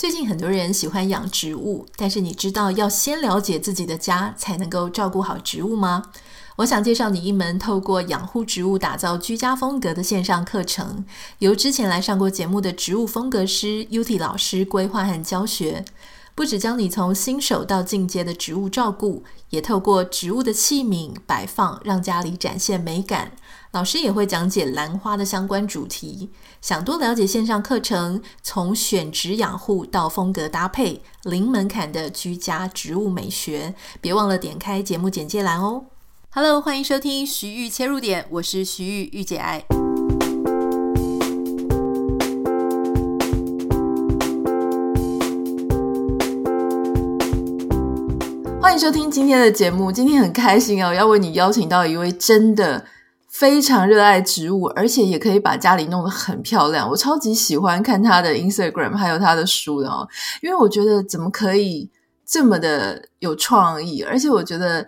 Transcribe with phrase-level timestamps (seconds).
[0.00, 6.04] 最近很多人喜欢养植物，但是你知道要先了解自己的家，才能够照顾好植物吗？
[6.56, 11.04] 我想介绍你一门透过养护植物打造居家风格的线上课程，
[11.40, 15.84] 由之前来上过节目的植物风格师 U T 老师规划和教学。
[16.34, 23.32] 不只教你从新手到进阶的植物照顾，也透过植物的器皿摆放，让家里展现美感。
[23.72, 26.28] 老师也会讲解兰花的相关主题。
[26.60, 35.84] 想多了解线上课程，从选植养护到风格搭配，零门槛的居家植物美学，别忘了点开节目简介栏哦。
[36.30, 39.64] Hello，欢迎收听徐玉切入点，我是徐玉玉姐爱。
[48.60, 49.92] 欢迎收听今天的节目。
[49.92, 52.84] 今天很开心哦，要为你邀请到一位真的
[53.40, 56.86] 非常热爱植物，而且也可以把家里弄得很漂亮。
[56.86, 60.06] 我超级喜欢看他的 Instagram，还有他的书的哦，
[60.42, 61.90] 因为我觉得怎么可以
[62.26, 64.86] 这么的有创意，而且我觉得。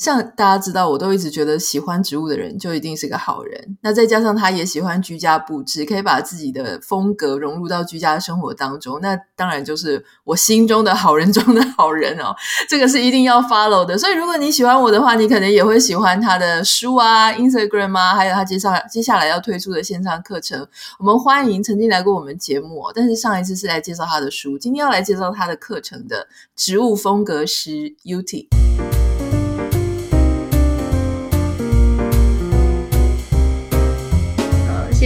[0.00, 3.76] 像大家知道，我都一直觉得喜欢植物的人就一定是个好人。
[3.82, 12.34] 那再加上他也喜欢居家布置，可以把自己的风格融入到居家生活当中，那当然就是我心中的好人中的好人哦。
[12.66, 13.98] 这个是一定要 follow 的。
[13.98, 20.66] 所以如果你喜欢我的话，你可能也会喜欢他的书啊、Instagram 啊，还有他接下来接下来要推出的线上课程。
[20.98, 26.26] 我们欢迎曾经来过我们节目，但是上一次是来介绍他的书，今天要来介绍他的课程的
[26.56, 28.48] 植物风格师 Uti。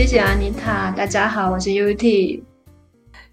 [0.05, 2.43] 谢谢安妮塔，大家好，我是 Uti。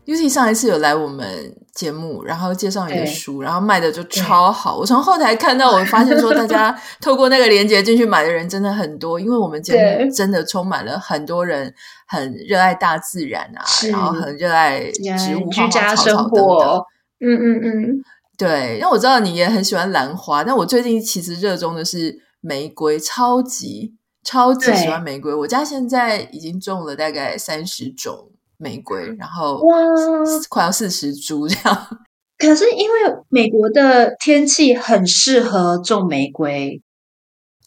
[0.06, 4.78] Uti 上一次有来我们节目，然后介绍你的书，然后卖的就超好。
[4.78, 11.74] 我从后台看到，我发现说大家 透过那个链接进去买的人真的很多，因为我们节目真的充满了很多人
[12.08, 13.62] 很热爱大自然啊，
[13.92, 16.86] 然后很热爱植物、居家生活。
[17.20, 18.04] 嗯嗯嗯，
[18.38, 18.78] 对。
[18.78, 23.96] 因为我知道你也很喜欢兰花，但我最近其实热衷的是玫瑰，超级。
[24.24, 29.76] 超级喜欢玫瑰，我家现在已经种了大概三十种玫瑰，然后哇，
[30.50, 31.88] 快要四十株这样。
[32.38, 32.96] 可是因为
[33.30, 36.82] 美国的天气很适合种玫瑰，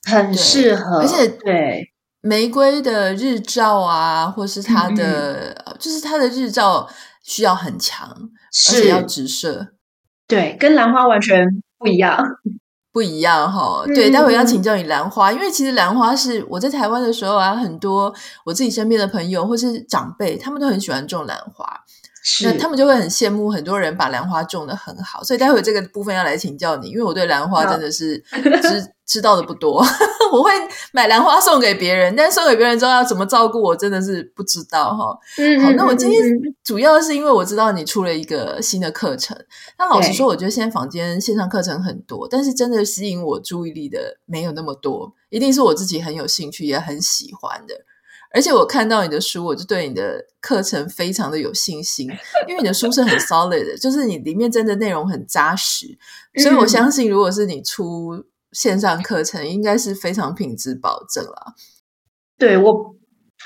[0.04, 1.90] 很适合，而且对。
[2.26, 6.88] 玫瑰的日照啊，或是它的，嗯、就是它的日照
[7.22, 8.08] 需要很强，
[8.50, 9.74] 是而且要直射，
[10.26, 12.24] 对，跟兰花完全不一样。
[12.94, 21.83] 不一样哈，对，待会要请教你兰花，嗯、因为其实兰花是我在台湾的时候啊，很多我自己身边的朋友或是长辈，他们都很喜欢种兰花。
[22.26, 28.18] 是那他们就会很羡慕很多人把兰花种的很好，所以待会这个部分要来请教你，因为我对兰花真的是
[28.62, 29.84] 知 知道的不多。
[30.32, 30.50] 我会
[30.90, 35.16] 买兰花送给别人，但送给别人之后要怎么照顾，我真的是不知道哈。
[35.36, 36.24] 嗯，好，那我今天
[36.64, 39.36] 主要是因为我知道你出了一个新的课程。
[39.78, 47.74] 那老实说，我觉得现在房间线上课程很多，但是真的吸引我注意力的没有那么多，一定是我自己很有兴趣也很喜欢的。
[48.34, 52.10] 而且我看到你的书，我就对你的课程非常的有信心，
[52.48, 55.86] 因为你的书是很 solid 的，就是你里面真的内容很扎实，
[56.42, 61.54] 所以我相信，如果是你出线上课程，应该是非常品质保证啦。
[62.36, 62.96] 对，我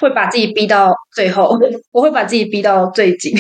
[0.01, 1.55] 会把自己逼到最后，
[1.93, 3.37] 我会把自己逼到最紧，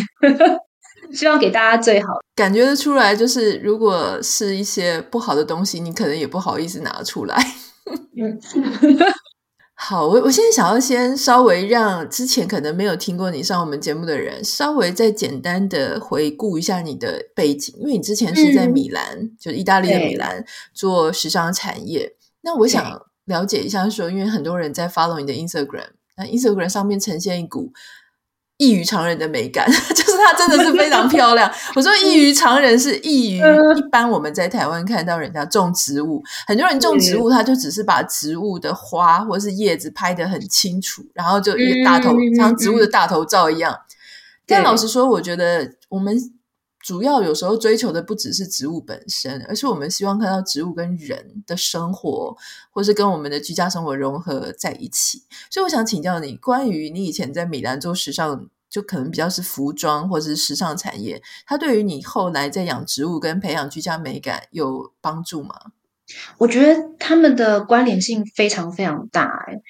[1.14, 2.08] 希望给大家最好。
[2.36, 7.36] 感觉得出来，就是如果是一些不好的东西，你可能也不好意思拿出来。
[8.16, 8.38] 嗯。
[9.80, 20.44] 好，我我现在想要先稍微让之前可能没有听过你上我们节目的人，稍微再简单的回顾一下你的背景，因为你之前是在米兰，嗯、就是意大利的米兰
[20.74, 22.16] 做时尚产业。
[22.40, 27.72] 那我想了解一下说，说因为很多人在 follow 你的 Instagram，那 Instagram 上面呈现一股。
[28.58, 31.50] 异于常人的美感， 就是它真的是非常漂亮。
[31.74, 43.78] 我说异于常人是异于一般我们在台湾看到人家种植物，很多人种植物，他就只是把植物的花或是叶子拍得很清楚，然后就一个大头像植物的大头照一样。
[44.46, 46.18] 但老实说，我觉得我们
[46.88, 52.34] 主要有时候追求的不只是植物本身，而是我们希望看到植物跟人的生活，
[52.70, 55.22] 或是跟我们的居家生活融合在一起。
[55.50, 58.48] 所以我想请教你，关于你以前在米兰做时尚。
[58.70, 65.54] 就可能比较是服装或是时尚产业，它对于你后来在养植物跟培养居家美感有帮助吗？
[66.36, 69.62] 我觉得他们的关联性非常非常大欸，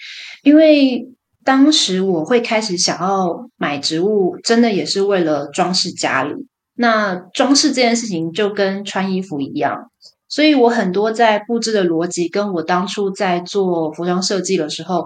[0.42, 1.12] 因为
[1.44, 6.48] 当时我会开始想要买植物，真的也是为了装饰家里。
[6.78, 9.90] 那装饰这件事情就跟穿衣服一样，
[10.28, 15.04] 所以我很多在布置的逻辑，跟我当初在做服装设计的时候。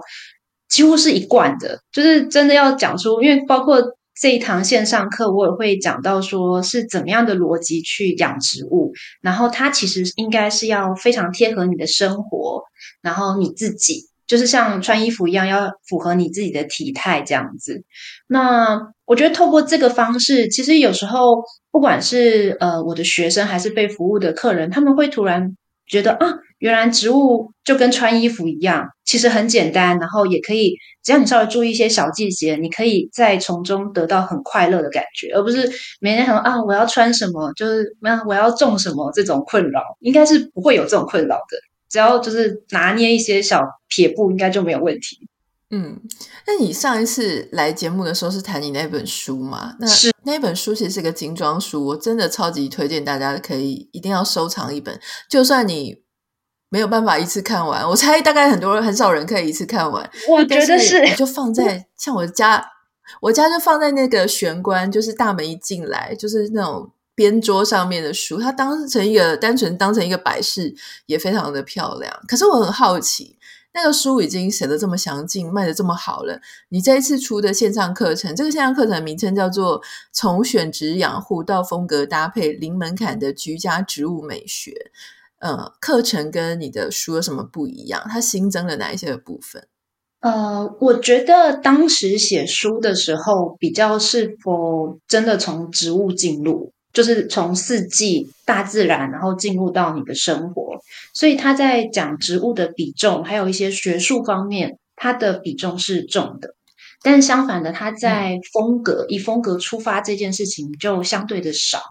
[0.69, 3.79] 几乎是一贯的，就是真的要讲出，因为包括
[4.19, 8.91] 这一堂线上课，我也会讲到说是怎么样的逻辑去养植物，
[9.21, 12.63] 然后它其实应该是要非常贴合你的生活，
[13.03, 17.83] 然后你自己就是像穿衣服一样，要符合你自己的体态这样子。
[18.25, 21.43] 那我觉得透过这个方式，其实有时候
[21.73, 26.35] 不管是呃我的学生还是被服务的客人，他们会突然觉得啊。
[26.59, 41.57] 原来植物就跟穿衣服一样，其实很简单，然后也可以，只要你稍微注意一些小细节，你可以在从中得到很快乐的感觉，而不是每天想啊，我要穿什么，就是那我要种什么这种困扰，应该是不会有这种困扰的。
[41.89, 45.27] 只要就是拿捏一些小撇步，应该就没有问题。
[45.73, 45.99] 嗯，
[46.47, 49.75] 那你上一次来节目的时候是谈你那本书吗？
[49.79, 56.03] 那是那本书其实是个精装书，我真的超级推荐大家可以一定要收藏一本，就算你。
[56.69, 60.09] 没有办法一次看完，我猜大概很多人很少人可以一次看完。
[60.27, 62.65] 我觉得是，我就放在 像我家，
[63.21, 70.73] 我家就放在那个玄关，就是大门一进来就是那种边桌上面的书，它当成一个单纯当成一个摆饰，
[71.05, 72.11] 也非常的漂亮。
[72.27, 73.37] 可是我很好奇，
[73.73, 76.39] 那个书已经写得这么详尽，卖得这么好了，
[76.69, 79.81] 你这一次出的线上课程，这个线上课程的名称叫做
[80.11, 84.71] 《从选植养护到风格搭配零门槛的居家植物美学》。
[85.39, 88.05] 呃，课程跟你的书有什么不一样？
[88.07, 89.67] 它新增了哪一些的部分？
[90.19, 100.79] 呃，我觉得当时写书的时候，比较是否真的从植物进入，就是从四季、大自然，然后进入到你的生活。
[101.13, 106.55] 所以他在讲植物的比重，还有一些学术方面，它的比重是重的。
[107.01, 111.81] 但相反的，他在风格，以风格出发这件事情就相对的少。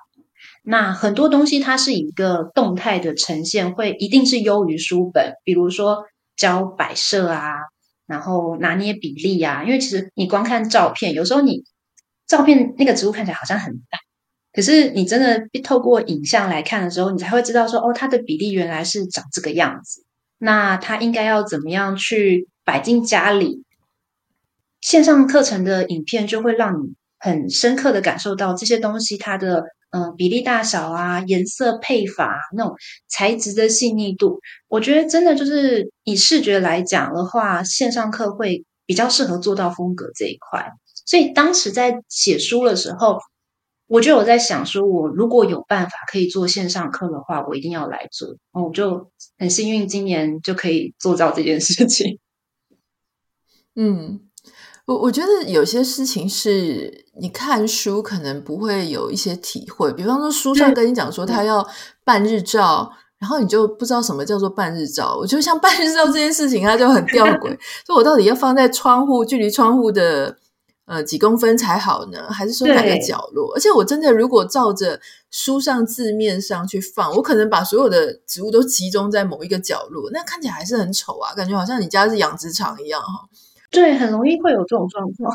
[0.65, 5.35] 那很多东西它是一个动态的呈现，会一定是优于书本。
[5.45, 6.05] 比如说
[6.37, 7.55] 教摆设啊，
[8.07, 9.65] 然后拿捏比例啊。
[9.65, 11.65] 因为其实你光看照片，有时候你
[12.27, 13.99] 照片那个植物看起来好像很大，
[14.53, 20.05] 可是你真的透过影像来看的时候，你才会知道说，哦，它的比例原来是长这个样子。
[20.39, 23.65] 那它应该要怎么样去摆进家里？
[24.81, 29.65] 线上课程的影片就会让你很深刻的感受到这些东西它的。
[29.95, 32.75] 嗯，比例大小啊，颜色配法，那种
[33.09, 40.67] 材质的细腻度，我觉得真的就是以视觉来讲的话，线上课会比较适合做到风格这一块。
[41.05, 43.19] 所以当时在写书的时候，
[43.87, 48.37] 我就有在想说，我如果有办法可以做线上课的话，我一定要来做。
[48.53, 52.19] 我就很幸运，今年就可以做到这件事情。
[53.77, 54.21] 嗯。
[54.85, 61.65] 我我觉得有些事情是你看书可能不会有一些体会，比方说书上跟你讲说他要
[62.03, 62.91] 半日照，
[63.21, 65.17] 然后你就不知道什么叫做半日照。
[65.17, 67.57] 我觉得像半日照这件事情，它就很吊诡，
[67.87, 70.37] 所以我到底要放在窗户距离窗户的
[70.93, 73.55] 呃几公分才好呢，还是说哪个角落？
[73.55, 75.01] 而且我真的如果照着
[75.31, 83.27] 书上字面上去放，我可能把所有的植物都集中在某一个角落，那看起来还是很丑啊，感觉好像你家是养殖场一样哈。
[83.71, 85.35] 对，很容易会有这种状况。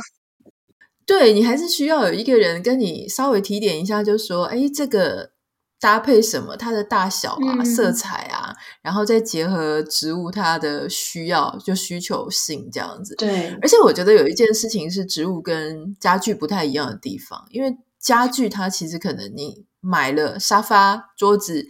[1.07, 5.31] 对，你还是需要有一个人跟你稍微提点一下，就说：“哎，这个
[5.79, 6.55] 搭配什么？
[6.55, 13.57] 它的大小啊、嗯、色彩啊，然后再结合植物它的需要，就需求性这样子。”对。
[13.61, 21.67] 而且我觉得有一件事情是植物跟家具不太一样的地方，因为家具它其实可能你买了沙发、桌子。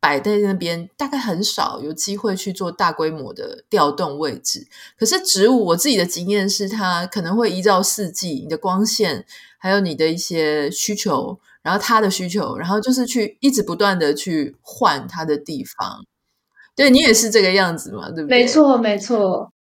[0.00, 4.68] 摆在那边，大概很少有机会去做大规模的调动位置。
[4.96, 9.26] 可是植物，我自己的经验是，它可能会依照四季、你的光线，
[9.58, 16.04] 还有你的一些需求，然后他的需求，然后就是去一直不断的去换他的地方。
[16.76, 18.10] 对，你也是这个样子嘛？
[18.10, 18.40] 对不对？
[18.40, 19.52] 没错，没错。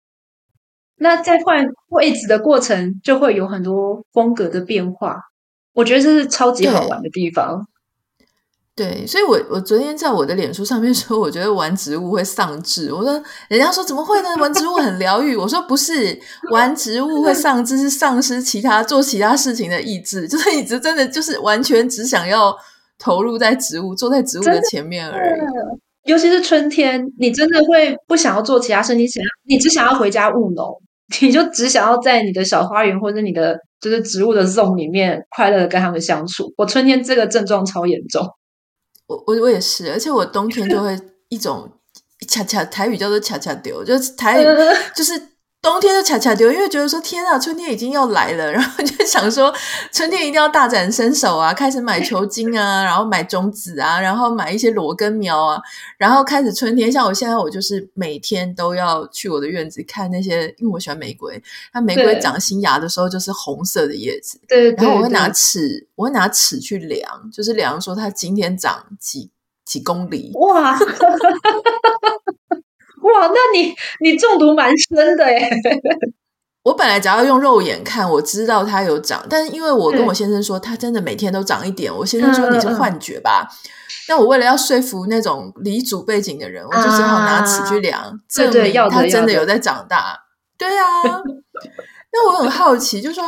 [0.99, 5.21] 那在换位置的过程，就会有很多风格的变化。
[5.73, 7.67] 我觉得这是超级好玩的地方。
[8.77, 12.93] 对，所以我我昨天在我的脸书上面说，我觉得玩植物会丧志。
[12.93, 13.11] 我说，
[13.49, 14.29] 人家说怎么会呢？
[14.39, 15.35] 玩植物很疗愈。
[15.35, 16.15] 我说不是，
[16.51, 20.27] 玩植物会丧志，是丧失其他做其他事情的意志。
[20.27, 22.55] 就是你只真的就是完全只想要
[22.99, 25.39] 投入在植物，坐在植物的前面而已。
[26.03, 30.79] 尤其是春天，你真的会不想要做其他事，你想要，你只想要回家务农，
[31.19, 36.53] 你就只想要在你的小花园或者你的就是植物的 zone 里面快乐的跟他们相处。
[36.57, 38.23] 我春天这个症状超严重。
[39.07, 40.97] 我我我也是，而且我冬天就会
[41.29, 41.69] 一种
[42.27, 44.45] 恰恰台语叫做恰恰丢，就是台语
[44.95, 45.13] 就是
[45.59, 49.53] 冬天就恰恰丢，因为觉得说天啊，春天已经要来了，然后就想说
[49.91, 55.59] 春天一定要大展身手啊，开始买球茎啊， 然后买种子啊，然后买一些裸根苗啊，
[55.97, 56.89] 然后开始春天。
[56.89, 61.41] 像我现在，我就是每天都要去我的院子看那些，因为我喜欢玫瑰，
[61.73, 69.31] 它玫瑰长新芽的时候就是红色的叶子，对，对，对，然后我会拿尺，我会拿尺去量，就是量说它今天长几
[69.65, 70.79] 几公里，哇。
[73.13, 75.49] 哇，那你你中毒蛮深的耶！
[76.63, 81.95] 我本来只要用肉眼看，我知道它有长，但是因为我跟我先生说，它真的每天都长一点。
[81.95, 83.47] 我先生说你是幻觉吧？
[84.09, 90.17] 那、嗯、我为了要说服那种离组背景的人，我就只好拿尺去量，啊、证明它真的有在长大。
[90.57, 91.21] 对呀、啊，
[92.11, 93.23] 那我很好奇，就是说。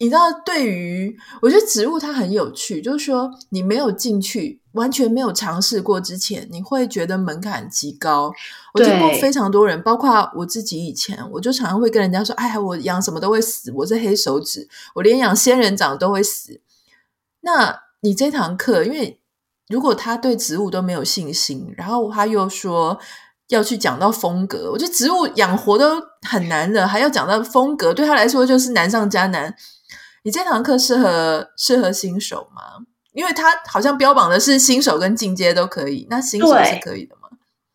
[0.00, 8.32] 你知道，对于我觉得植物它很有趣，就是说你没有进去，完全没有尝试过之前，你会觉得门槛极高。
[8.72, 16.62] 我听过非常多人，包括我自己以前，我就常常会跟人家说：“哎呀，我养什么都会死，我是黑手指，我连养仙人掌都会死。”
[17.42, 19.20] 那你这堂课，因为
[19.68, 22.98] 如果他对植物都没有信心，然后他又说
[23.48, 29.54] 要去讲到风格，我觉得植物养活都很难的，还要讲到风格，对他来说就是难上加难。
[30.22, 32.62] 你这堂课适合适合新手吗？
[33.12, 37.28] 因为他好像标榜的是新手跟进阶都可以，那新手是可以的吗？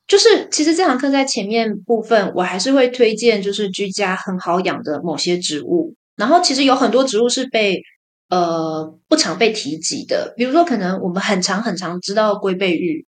[0.07, 5.95] 就是其实这堂课在前面部分，我还是会推荐就是居家很好养的某些植物。
[6.15, 7.81] 然后其实有很多植物是被
[8.29, 13.05] 呃不常被提及的，比如说可能我们很常很常知道龟背玉，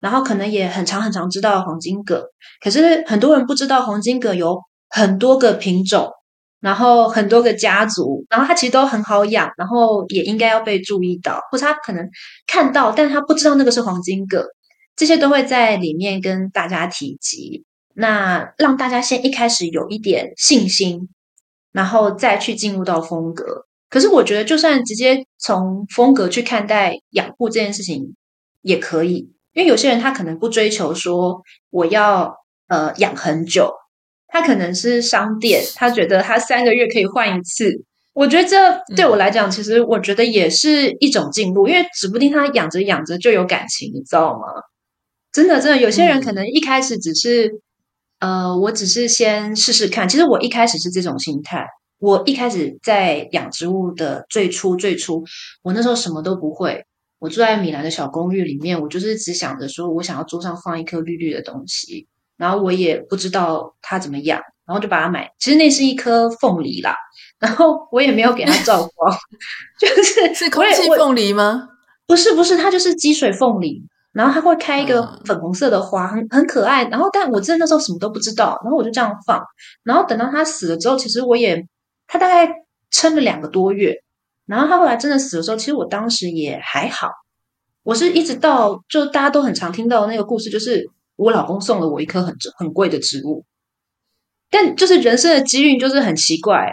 [0.00, 2.30] 然后可能也很常很常知道黄金葛，
[2.62, 6.10] 可是很多人不知道黄金葛有很多个品种。
[6.60, 12.08] 然后很多个家族，然后它其实都很好养，然后也应该要被注意到，或者他可能
[12.46, 14.46] 看到，但他不知道那个是黄金葛，
[14.96, 21.08] 这些都会在里面跟大家提及，那让大家先一开始有一点信心，
[21.72, 23.66] 然后再去进入到风格。
[23.88, 28.16] 可是我觉得，就算直接从风格去看待养护这件事情
[28.62, 32.34] 也可以，因为有些人他可能不追求说我要
[32.66, 33.72] 呃养很久。
[34.38, 37.72] 他可能是商店，他觉得他三个月可以换一次。
[38.12, 44.40] 我觉得这对我来讲，其实我觉得也是一种进步，因为指不定他养着养着就有感情，你知道吗？
[45.32, 47.50] 真的，真的，有些人可能一开始只是，
[48.20, 50.06] 呃，我只是先试试看。
[50.06, 51.66] 其实我一开始是这种心态，
[51.98, 55.24] 我一开始在养植物的最初最初，
[55.62, 56.84] 我那时候什么都不会，
[57.18, 62.06] 我住在米兰的小公寓里面，我就是只想着说我想要桌上放一颗绿绿的东西。
[62.36, 65.30] 然后我也不知道它怎么养，然后就把它买。
[65.38, 66.96] 其实那是一颗凤梨啦，
[67.38, 69.16] 然后我也没有给它照 光，
[69.78, 71.68] 就是是空气凤梨吗？
[72.06, 73.82] 不是，不是，它就是积水凤梨。
[74.12, 76.84] 然后它会开一个粉红色的花，很很可爱。
[76.84, 79.42] 然后但我真的那时候什么都不知道，然后我就这样放。
[79.82, 81.66] 然后等到它死了之后，其实我也
[82.06, 82.50] 它大概
[82.90, 83.94] 撑了两个多月。
[84.46, 87.10] 然后它后来真的死的时候，其实我当时也还好。
[87.82, 90.88] 我是一直到就大家都很常听到的那个故事，就是。
[91.16, 93.44] 我老公送了我一颗很很贵的植物，
[94.50, 96.72] 但就是人生的机遇就是很奇怪，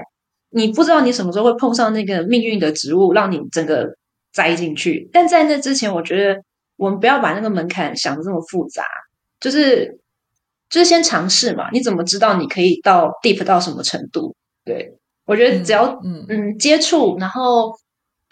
[0.51, 3.87] 你不知道你什么时候会碰上那个命运的植物，让你整个
[4.31, 5.09] 栽进去。
[5.11, 6.41] 但在那之前，我觉得
[6.77, 8.83] 我们不要把那个门槛想的这么复杂，
[9.39, 9.99] 就是
[10.69, 11.69] 就是先尝试嘛。
[11.71, 14.35] 你怎么知道你可以到 deep 到什么程度？
[14.65, 14.93] 对，
[15.25, 17.71] 我觉得只要嗯，嗯接触，然后。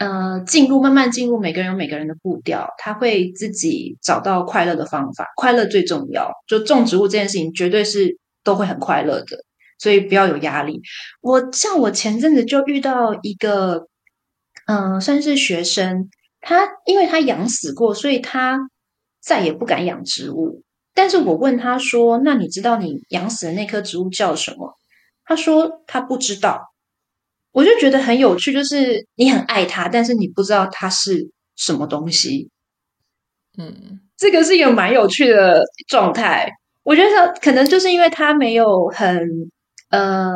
[0.01, 5.27] 呃，进入慢慢进入，每个人有每个人的步调，他会自己找到快乐的方法。
[5.35, 9.45] 快乐最重要，就种植物这件事情，绝对是都会很快乐的，
[9.77, 10.81] 所以不要有压力。
[11.21, 13.89] 我像我前阵子就遇到一个，
[14.65, 18.57] 嗯、算是学生，他因为他养死过，所以他
[19.21, 20.63] 再也不敢养植物。
[20.95, 24.75] 但是我问他说：“那你知道你养死的那棵植物叫什么？”
[25.25, 26.70] 他说他不知道。
[27.51, 32.49] 我就觉得很有趣，就是你很爱它，但是你不知道它是什么东西。
[33.57, 36.49] 嗯，这个是一个蛮有趣的状态。
[36.83, 39.19] 我觉得可能就是因为他没有很
[39.89, 40.29] 呃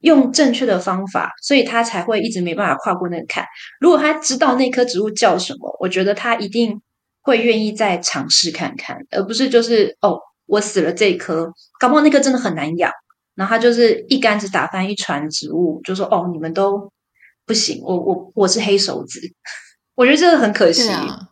[0.00, 3.44] 用正确的方法，所以他才会一直没办法跨过那个坎。
[3.80, 6.80] 如果他知道那棵植物叫什么，我觉得他一定
[7.22, 12.92] 会愿意再尝试看看，而不是就是哦，我死了这一棵，搞不好那棵真的很难养。
[13.34, 16.92] 然后他就是一竿子打翻一船植物，就说：“哦，你们都
[17.46, 19.20] 不行，我我我是黑手指。
[19.96, 20.84] ”我觉得这个很可惜。
[20.84, 21.28] 对啊，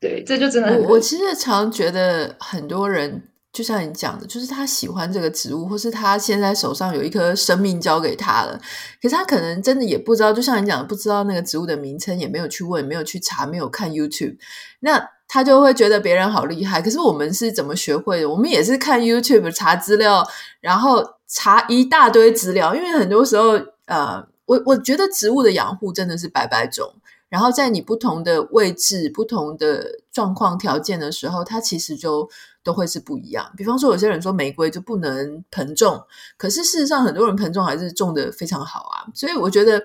[0.00, 0.86] 对，对，这就真的很可惜。
[0.86, 8.60] 我，我其实常觉得很多人，就像你讲的，就是他喜欢这个植物，或是他现在手上有一颗生命交给他了，
[9.02, 14.36] 可是他可能真的也不知道，就像你讲的，不知道那个植物的名称，也没有去问，没有去查，没有看 YouTube，
[14.80, 16.82] 那他就会觉得别人好厉害。
[16.82, 18.28] 可是我们是怎么学会的？
[18.28, 20.26] 我们也是看 YouTube 查资料，
[20.60, 21.13] 然后。
[21.26, 23.52] 查一大堆资料，因为很多时候，
[23.86, 26.94] 呃，我我觉得植物的养护真的是百百种，
[27.28, 32.28] 然后在你不同的位置、不同的状况条件的时候，它其实就
[32.62, 33.52] 都会是不一样。
[33.56, 36.02] 比方说，有些人说玫瑰就不能盆种，
[36.36, 39.06] 可是事实上，很多人盆种还是种的非常好啊。
[39.14, 39.82] 所以我觉得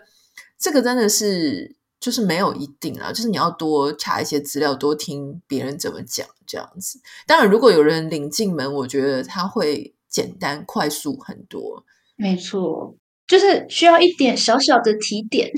[0.58, 1.75] 这个真的是。
[2.01, 6.98] 就是没有一定啊，就是你要多查一些资料，多听别人怎么讲，这样子。
[7.27, 11.84] 当然，如果有人领进门，我觉得他会简单快速很多。
[12.16, 12.96] 没错，
[13.28, 15.51] 就是需要一点小小的提点。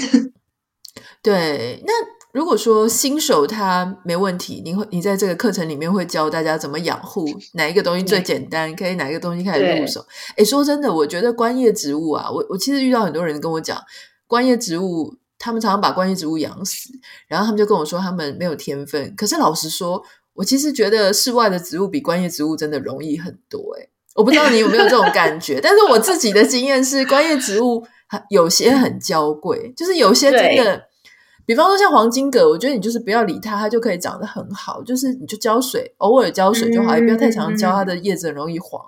[1.24, 1.94] 对，那
[2.34, 10.06] 如果说新手他没问题，你会你在这个课程里面会教大家怎么养护，哪一个东西最简单，可以哪一个东西开始入手？
[10.36, 13.82] 诶，说真的，我觉得观叶植物啊，我我其实遇到很多人跟我讲
[14.28, 15.18] 观叶植物。
[15.44, 16.92] 他们常常把观叶植物养死，
[17.28, 19.12] 然后他们就跟我说他们没有天分。
[19.16, 20.04] 可是老实说，
[20.34, 23.74] 我其实觉得室外的植物比观叶植物真的容易很多。
[23.74, 27.86] 诶，我不知道你有没有这种感觉，但是我自己的经验是，观叶植物
[28.30, 30.84] 有些很娇贵，就是有些真的，
[31.46, 34.84] 比方说像黄金葛，我觉得你就是不要理它，它就可以长得很好。
[34.84, 38.82] 就是你就浇水，偶尔浇水就好，也不要太常浇，它的叶子很容易黄。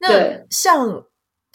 [0.00, 1.04] 那像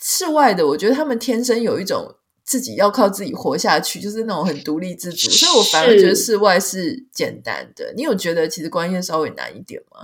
[0.01, 2.15] 室外的，我觉得他们天生有一种。
[2.43, 7.93] 自己要靠自己活下去，就是那种很独立自主，所以我反而觉得室外是简单的。
[7.95, 10.01] 你有觉得其实观叶稍微难一点吗？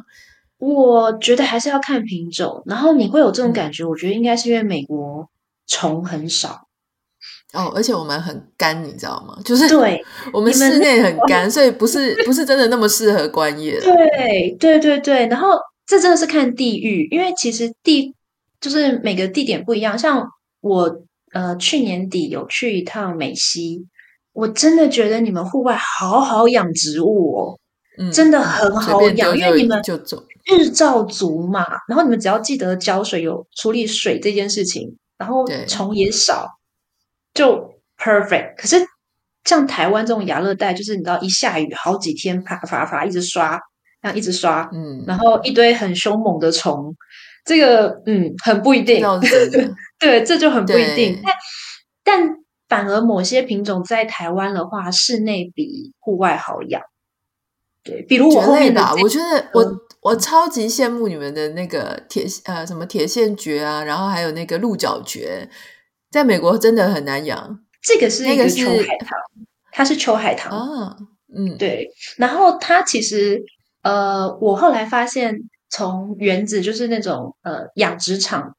[0.57, 3.83] 我觉得还是要看品种，然后你会有这种感觉。
[3.83, 5.29] 嗯、我觉得应该是因为美国
[5.67, 6.67] 虫很少
[7.53, 9.37] 哦，而且我们很干，你知道吗？
[9.45, 13.79] 就是对，我们室内很干，所以不是 不是真的那么适合观叶。
[13.79, 15.49] 对对对对，然后
[15.85, 18.13] 这真的是看地域，因为其实地
[18.59, 20.25] 就是每个地点不一样，像
[20.61, 21.01] 我。
[21.33, 23.85] 呃，去年底有去一趟美西，
[24.31, 27.59] 我真的觉得你们户外好好养植物哦，
[27.97, 29.81] 嗯，真的很好养，因为你们
[30.45, 36.47] 日照足嘛，然后你们只要记得浇水，有处理水这件事情，然后虫也少，
[37.33, 38.55] 就 perfect。
[38.57, 38.85] 可是
[39.43, 43.59] 像台湾这种亚热带，就是你知道一下雨好几天，啪啪啪一直刷，
[44.01, 46.95] 这样一直刷，嗯，然后一堆很凶猛的虫。
[47.45, 49.01] 这个嗯，很不一定，
[49.97, 51.21] 对，这就很不一定。
[51.23, 51.33] 但
[52.03, 52.29] 但
[52.67, 56.81] 反而某些品种在台湾的话，室内比户外好养。
[57.87, 65.49] 对，比如我后面的吧，我觉得我、嗯、我超级羡慕你们的那个铁呃什么铁线蕨啊，然后还有那个鹿角蕨，
[66.11, 67.59] 在美国真的很难养。
[67.81, 69.09] 这个是一个秋海棠，
[69.71, 70.97] 它是秋海棠啊，
[71.35, 71.89] 嗯，对。
[72.17, 73.43] 然后它其实
[73.81, 75.49] 呃，我后来发现。
[75.69, 78.55] 从园子就是那种呃养殖场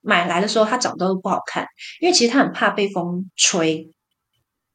[0.00, 1.66] 买来的时候，它长得都不好看，
[2.00, 3.92] 因为其实它很怕被风吹，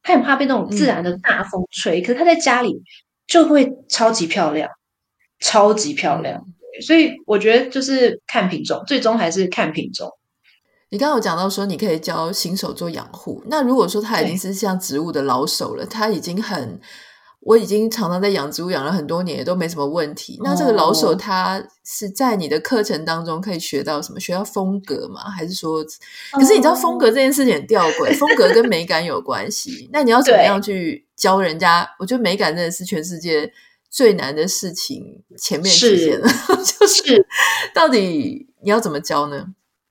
[0.00, 2.00] 它很怕被那种自然的大风吹。
[2.00, 2.80] 嗯、可是它在家里
[3.26, 4.70] 就会超级漂亮，
[5.40, 6.44] 超级漂亮。
[6.80, 10.10] 所以我觉得就是看品种，最终还是看品种。
[10.90, 16.80] 你刚刚有讲到说你可以教新手做养护，那如果说他已经是像植物的老手了，他已经很。
[17.46, 20.36] 我已经常常在养植物养了很多年，也都没什么问题。
[20.42, 24.18] 那这个老手他是在你的课程当中可以学到什么？
[24.18, 25.30] 学到风格吗？
[25.30, 25.84] 还是说？
[26.32, 29.88] 可是你知道风格这件事情很吊诡，风格跟美感有关系。
[29.92, 31.88] 那你要怎么样去教人家？
[32.00, 33.48] 我觉得美感真的是全世界
[33.88, 35.22] 最难的事情。
[35.38, 36.28] 前面出现了，
[36.80, 37.24] 就是
[37.72, 39.46] 到底你要怎么教呢？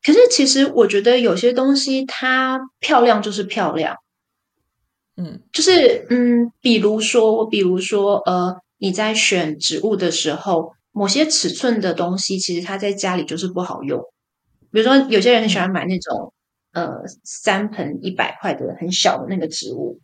[0.05, 3.95] 可是其实我觉得有些东西它漂亮就是漂亮。
[5.17, 14.01] 嗯，就是嗯，比如说我，比如说，呃，你在选植物的时候，某些尺寸的东西，其实它在家里就是不好用。
[14.71, 16.34] 比如说，有些人很喜欢买那种
[16.73, 16.91] 呃
[17.23, 20.01] 三盆一百块的很小的那个植物，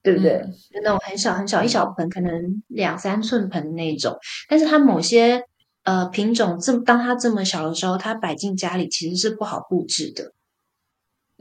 [0.00, 0.34] 对不对？
[0.34, 4.16] 嗯、就那种很小很小一小盆，可能两三寸盆的那种。
[4.48, 5.42] 但是它某些
[5.82, 10.32] 呃品种，这么当它这么小的时候，它摆进家里其实是不好布置的。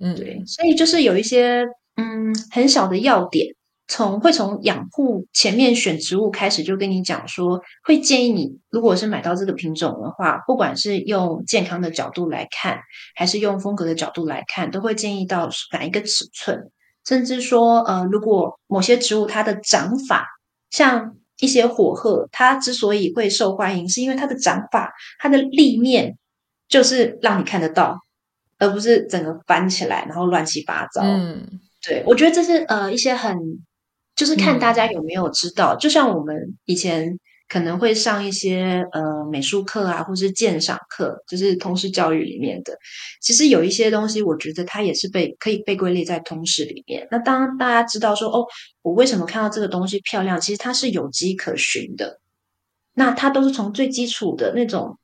[0.02, 1.68] 嗯，对，所以就是有一些。
[2.00, 3.56] 嗯，很小的要点，
[3.88, 12.80] 从会从养护前面选植物开始就跟你讲说，会建议你，如果是买到这个品种的话，不管是用健康的角度来看，
[13.16, 16.72] 还是用风格的角度来看，都会建议到哪一个尺寸，
[17.06, 20.28] 甚至说，呃，如果某些植物它的长法，
[20.70, 26.18] 像一些火鹤，它之所以会受欢迎，是因为它的长法，它的立面
[26.68, 27.98] 就是让你看得到，
[28.60, 31.02] 而不是整个翻起来，然后乱七八糟。
[31.02, 31.60] 嗯。
[31.82, 33.38] 对，我觉得这是呃一些很，
[34.16, 42.78] 就是看大家有没有知道，嗯、就像我们以前可能会上一些呃美术课啊，或是鉴赏课，就是通识教育里面的。
[43.22, 47.08] 其实有一些东西，我觉得它也是被可以被归类在通识里面。
[47.10, 48.46] 那当大家知道说，哦，
[48.82, 50.40] 我为什么看到这个东西漂亮？
[50.40, 52.20] 其实它是有迹可循的。
[52.94, 55.00] 那它都是从最基础的那种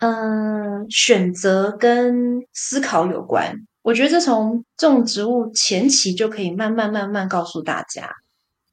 [0.00, 3.66] 嗯，选择跟思考有关。
[3.90, 8.08] 我觉得这从种植物前期就可以慢慢慢慢告诉大家。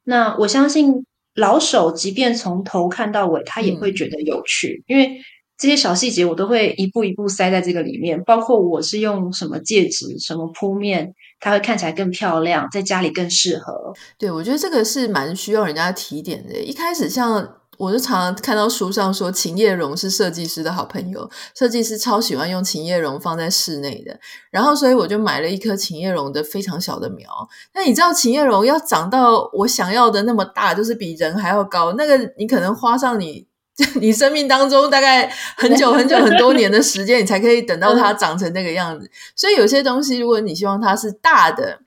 [0.03, 5.19] 那我相信老手即便从头看到尾，他也会觉得有趣，嗯、因为
[5.57, 8.21] 这些小细节我都会一步一步塞在这个里面。
[8.25, 13.91] 包括我是用什么介质、什么铺面，它会看起来更漂亮，在家里更适合。
[14.19, 16.59] 对，我觉得这个是蛮需要人家提点的。
[16.59, 17.55] 一开始像。
[17.77, 24.19] 我就常常看到书上说，琴叶榕是设计师的好朋友，设计师超喜欢用琴叶榕放在室内的。
[24.49, 27.29] 然后，所以我就买了一棵琴叶榕的非常小的苗。
[27.73, 33.45] 那你知道，琴叶榕要长到我想要的那么大，就是比人还要高，那个你可能花上你
[34.01, 39.09] 你生命当中大概很久很久很多年的时间，你才可以等到它长成那个样子。
[39.35, 41.79] 所以有些东西，如果你希望它是大的。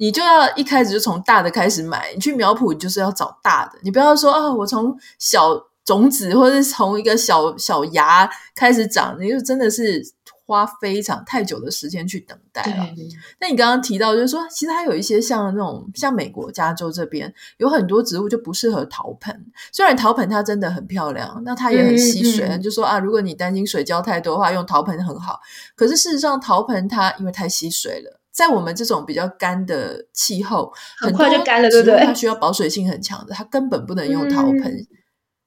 [0.00, 5.50] 你就要一开始就从大的开始买，你去苗圃，你就是要找大的，你不要说啊、哦，我从小
[5.84, 10.02] 种子或者是从一个小小芽开始长，你就真的是
[10.46, 12.88] 花非常太久的时间去等待了。
[13.38, 25.40] 那你刚刚提到就是说，其实还有一些像那种像美国加州这边有很多植物就不适合陶盆，虽然陶盆它真的很漂亮，那它也很吸水，嗯嗯、就说啊，如果你担心水浇太多的话，用陶盆很好。
[25.76, 28.19] 可是事实上，陶盆它因为太吸水了。
[28.32, 32.04] 在我们这种比较干的气候，很快就干了，对不对？
[32.04, 34.62] 它需要保水性很强的，它根本不能用陶盆。
[34.62, 34.86] 嗯、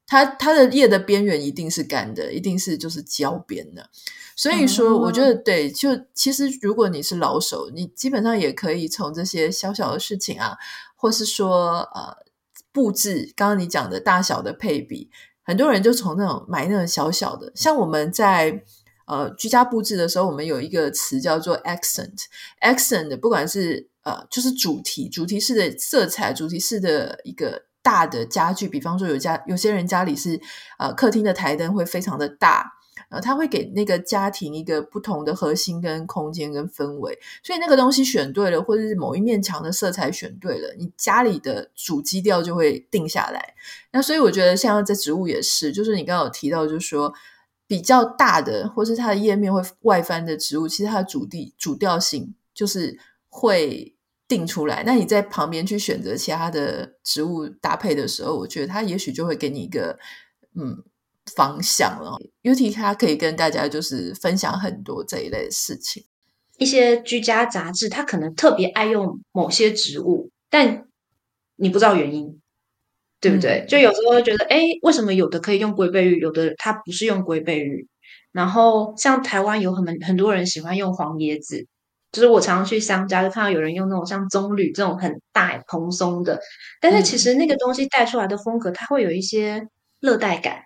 [0.06, 3.90] 它它的叶的边缘一定是干的，一定是就是焦边的。
[4.36, 10.58] 所以说，我觉得对，就其实如果你是老手，你基本上也可以从这些小小的事情啊，
[10.96, 12.18] 或是说呃
[12.72, 15.10] 布置，刚刚你讲的大小的配比，
[15.42, 18.64] 很多人就从那种买那种小小的，像我们在。
[19.14, 30.42] 呃，居家布置的时候，我们有一个词叫做 accent，accent 不管是呃，就是主题，主题式的色彩，主题式的一个大的家具，比方说有家有些人家里是
[30.80, 32.72] 呃客厅的台灯会非常的大，
[33.12, 43.54] 呃，它会给那个家庭一个不同的核心跟空间跟氛围，所以那个东西选对了，或者是某一面墙的色彩选对了，你家里的主基调就会定下来。
[43.92, 47.14] 那所以我觉得像这植物也是，就是你刚刚有提到，就是说。
[47.74, 52.96] 比较大的，或是它的叶面会外翻的植物，其实它的主地主调性就是
[53.30, 53.96] 会
[54.28, 54.84] 定出来。
[54.86, 59.98] 那你在旁边去选择其他的植物搭配的时候，我觉得它也许就会给你一个
[60.56, 60.84] 嗯
[61.36, 62.16] 方向了。
[62.44, 66.06] UT 它可以跟大家就是分享很多这一类事情。
[66.60, 70.86] 一些居家杂志，它可能特别爱用某些植物，但
[71.56, 72.40] 你不知道原因。
[73.24, 73.66] 对不对？
[73.70, 77.88] 就有时候会觉得，哎，为什么有的可以用龟背芋，有的它不是用龟背芋？
[78.34, 81.66] 然后像台湾有很很多人喜欢用黄椰子，
[82.12, 86.38] 就是我常常去商家就看到有人用那种像棕榈这种很大蓬松的，
[86.82, 89.66] 但是其实那个东西带出来的风格，它会有一些
[90.02, 90.64] 热带感、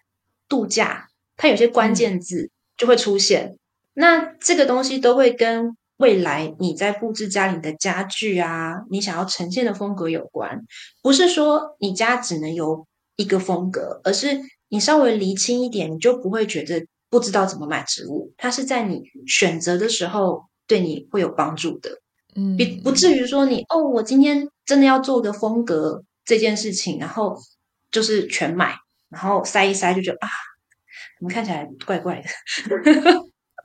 [0.50, 3.50] 度假，它有些关键字就会出现。
[3.50, 3.58] 嗯、
[3.94, 5.78] 那这个东西都会跟。
[5.98, 10.62] 未来你在布置家里的家具啊，你想要呈现的风格有关，
[11.02, 18.32] 不是说你家只能有一个风格，而是你稍微厘清一点，你就不会觉得不知道怎么买植物。
[18.38, 22.00] 它是在你选择的时候对你会有帮助的，
[22.36, 27.36] 嗯，不至于说你哦，我今天真的要做个风格这件事情，然后
[27.90, 28.76] 就是全买，
[29.10, 30.28] 然后塞一塞就觉得啊，
[31.18, 32.28] 怎么看起来怪怪的。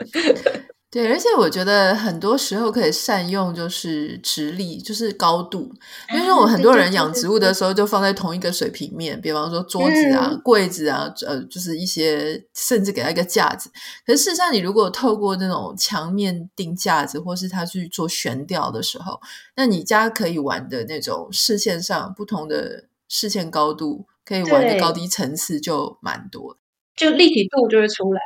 [0.92, 5.72] 对，而且我觉得很多时候可以善用，就是直立，就是高度。
[6.12, 13.70] 因为我很多人养植物的时候，就放在同一个水平面，比方说桌子啊、柜子啊，呃，就是一些，甚至给它一个架子。
[14.04, 19.18] 可是事实上，你如果透过那种墙面定架子，或是它去做悬吊的时候，
[19.56, 26.58] 那你家可以玩的那种视线上不同的视线高度，可以玩的高低层次就蛮多，
[26.94, 28.20] 就立体度就会出来。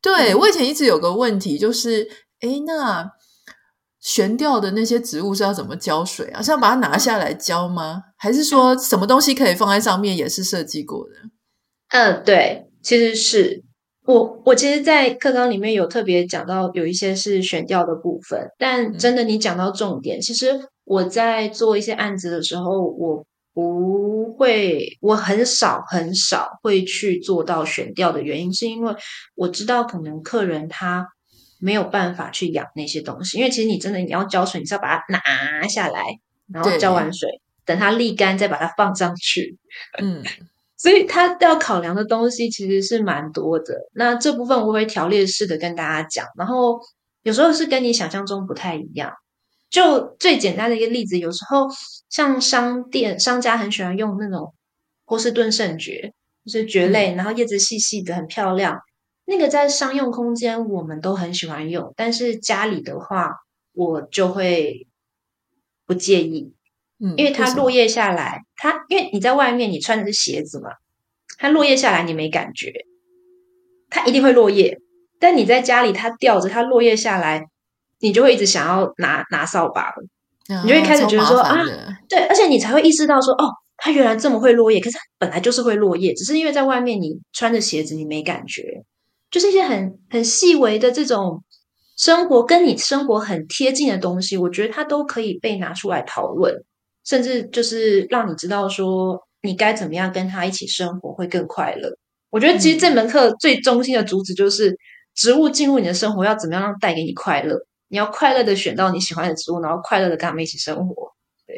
[0.00, 2.08] 对，我以前一直有个问题，就是，
[2.40, 3.10] 诶，那
[4.00, 6.40] 悬吊的那些植物是要怎么浇水啊？
[6.40, 8.02] 是要把它拿下来浇吗？
[8.16, 11.14] 还是说什么东西可以放在上面也是设计过的？
[11.90, 13.64] 嗯，对，其实是
[14.06, 23.24] 我我其实，在课纲里面有特别讲到，有一些是悬吊的部分，但真的你讲到重点，其实我在做一些案子的时候，我。
[23.54, 28.94] 不会，我很少很少会去做到选调的原因，是因为
[29.34, 31.08] 我知道可能客人他
[31.60, 36.04] 没有办法去养那些东西，因为其实你真的你要浇水，你是要把它拿下来，
[36.52, 37.28] 然后浇完水，
[37.64, 39.58] 等它沥干再把它放上去。
[40.00, 40.22] 嗯，
[40.78, 43.74] 所以他要考量的东西其实是蛮多的。
[43.92, 46.78] 那这部分我会条列式的跟大家讲，然后
[47.24, 49.12] 有时候是跟你想象中不太一样。
[49.70, 51.68] 就最简单的一个例子，有时候
[52.08, 54.54] 像商店商家很喜欢用那种
[55.04, 56.12] 波士顿圣蕨，
[56.44, 58.78] 就是蕨类，然后叶子细细的，很漂亮。
[59.26, 63.30] 那个在商用空间我们都很喜欢用，但是家里的话，
[63.74, 64.86] 我就会
[65.84, 66.54] 不介意，
[66.98, 70.70] 嗯，因为它落叶下来，它因为你在外面你穿的是鞋子嘛，
[71.36, 72.72] 它落叶下来你没感觉，
[73.90, 74.78] 它一定会落叶，
[75.20, 77.48] 但你在家里它吊着，它落叶下来，
[78.00, 79.92] 你就会一直想要拿拿扫把，
[80.48, 81.64] 嗯，你就会开始觉得说啊，
[82.08, 83.50] 对，而且你才会意识到说哦。
[83.80, 88.82] 它原来这么会落叶，可是它本来就是会落叶，只是因为在外面你穿着鞋子你没感觉，
[89.30, 91.44] 就是一些很很细微的这种
[91.96, 96.52] 生活跟你生活很贴近的东西，我觉得它都可以被拿出来讨论，
[97.04, 101.88] 甚至就是让你知道说你该怎么样跟他一起生活会更快乐。
[102.30, 104.76] 我觉得其实这门课最中心的主旨就是
[105.14, 107.56] 植物进入你的生活要怎么样让带给你快乐，
[107.88, 111.12] 你要快乐的选到你喜欢的植物，然后快乐的跟他们一起生活。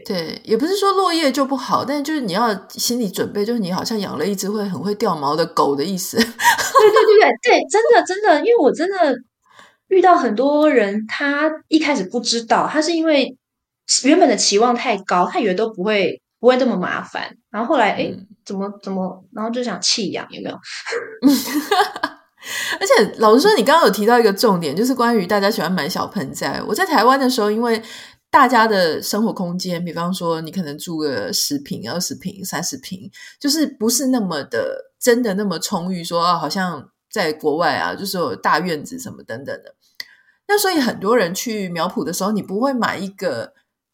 [0.06, 6.16] 对，也不是说落叶就不好，但是就是你要心理准备，就是你好像养了一只会很会掉毛的狗的意思。
[6.16, 8.96] 对对对对对，真的真的，因为我真的
[9.88, 13.36] 遇到很多人，他一开始不知道，他是因为
[14.04, 18.14] 原本的期望太高，他以为都不会不会这么麻烦，然后后来哎，
[18.44, 20.56] 怎么怎么，然后就想弃养，有没有？
[22.80, 26.62] 而且老实说，你刚刚有提到一个重点，就是关于大家喜欢买小盆栽。
[26.66, 27.82] 我在台湾的时候，因为
[28.30, 39.74] 大家的生活空间，比方说你可能住个十平、二十平、三十平，就是不是那么的真的那么充裕说，说啊，好像在国外啊，就是有大院子什么等等的。
[40.48, 43.52] 那所以很多人去苗圃的时候，你不会买一个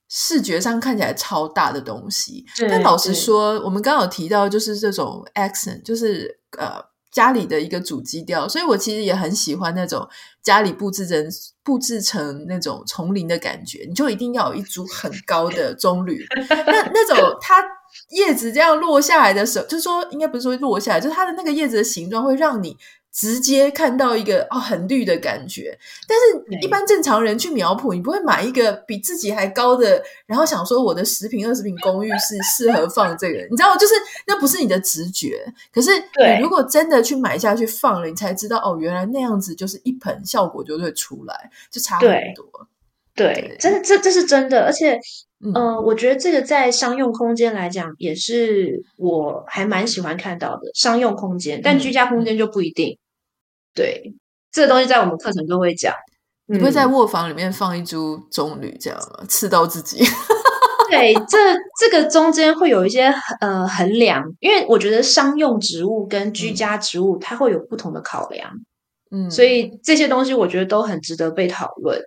[0.09, 2.44] 视觉上看起来超大的东西。
[2.68, 6.94] 但老实说，我们刚刚有提到，就是这种 accent，就是呃。
[7.16, 10.07] 家里的一个主基调，所以我其实也很喜欢那种
[10.42, 11.26] 家里布置成
[11.64, 13.87] 布置成那种丛林的感觉。
[13.88, 16.26] 你就一定要有一株很高的棕榈，
[16.66, 17.64] 那那种它
[18.11, 22.76] 叶子这样落下来的时候，就是说应该不是说落下来，就是它的那个叶子的形状会让你。
[23.16, 25.76] 直接看到一个哦很绿的感觉，
[26.07, 33.94] 但是一般正常人去苗圃，你不会买一个比自己还高的，然后想说我的十平二十平公寓是适合放这个，你知道，就是
[34.26, 35.42] 那不是你的直觉。
[35.72, 42.44] 可是你如果真的去买下去放了，你才知道哦，原来那样子就是一盆效果就会出来，就差很多。
[43.14, 45.00] 对，对真的这这是真的，而且
[45.42, 52.98] 嗯、呃，我觉得这个在商用空间来讲，也是我还蛮喜欢看到的商用空间，但居家空间就不一定。
[53.76, 54.14] 嗯对，
[54.50, 55.92] 这个东西在我们课程都会讲。
[56.48, 59.24] 你会在卧房里面放一株棕榈，这样吗？
[59.28, 59.98] 刺到自己？
[60.88, 61.36] 对，这
[61.76, 68.52] 这个中间会有一些呃衡量，因为我觉得商用植物跟居家植物它会有不同的考量。
[69.10, 72.00] 嗯，所以这些东西我觉得都很值得被讨论。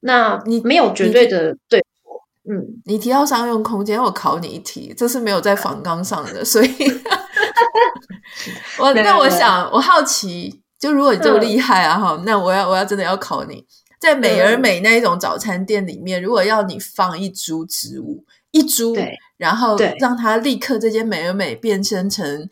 [0.00, 2.20] 那你没有绝对的对错。
[2.48, 6.68] 嗯，你提到商用空间，我考你一题，这是没有在房纲上的，所以
[8.78, 10.60] 我那我想我好奇。
[10.78, 13.66] 就如果你这么厉害啊哈、嗯，那我要我要真的要考你，
[13.98, 18.96] 在美而美那一种早餐店里面，如果要你放一株植物，一株，
[19.36, 22.48] 然后让它立刻这间美而美变身成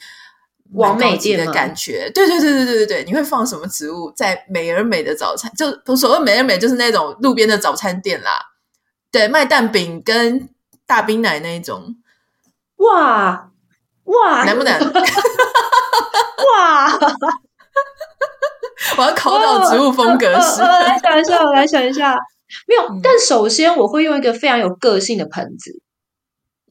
[0.72, 5.52] 完美店的感觉，对对对对对对对，你会放什么植物在美而美的早餐？
[5.54, 8.40] 就所谓美而美，就是那种路边的早餐店啦，
[9.12, 10.48] 对，卖蛋饼跟
[10.86, 11.96] 大冰奶那一种，
[12.76, 13.50] 哇
[14.04, 14.80] 哇，难不难？
[16.56, 16.98] 哇！
[18.96, 22.16] 我要考到植物风格师，哦哦哦，来想一下，我来想一下，
[22.68, 23.00] 没有，嗯。
[23.02, 25.72] 但首先，我会用一个非常有个性的盆子。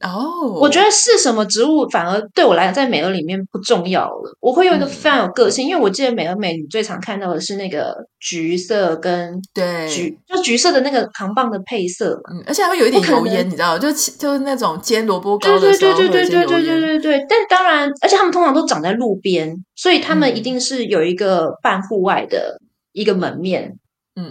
[0.04, 4.36] 哦，我觉得是什么植物反而对我来讲在美而里面不重要了。
[4.40, 12.34] 我会有一个非常有个性，嗯、因为我记得美而美你最常看到的是那个橘色跟对橘，就橘色的那个扛棒的配色嘛。
[12.34, 16.28] 嗯，而且还会有一点油烟，你知道，就就是那种煎萝卜糕的时候会有些油烟。
[16.28, 17.26] 对对对对对对对对对。
[17.28, 22.58] 但当然，而且他们通常都长在路边，所以他们一定是有一个半户外的
[22.92, 23.64] 一个门面。
[23.64, 23.78] 嗯，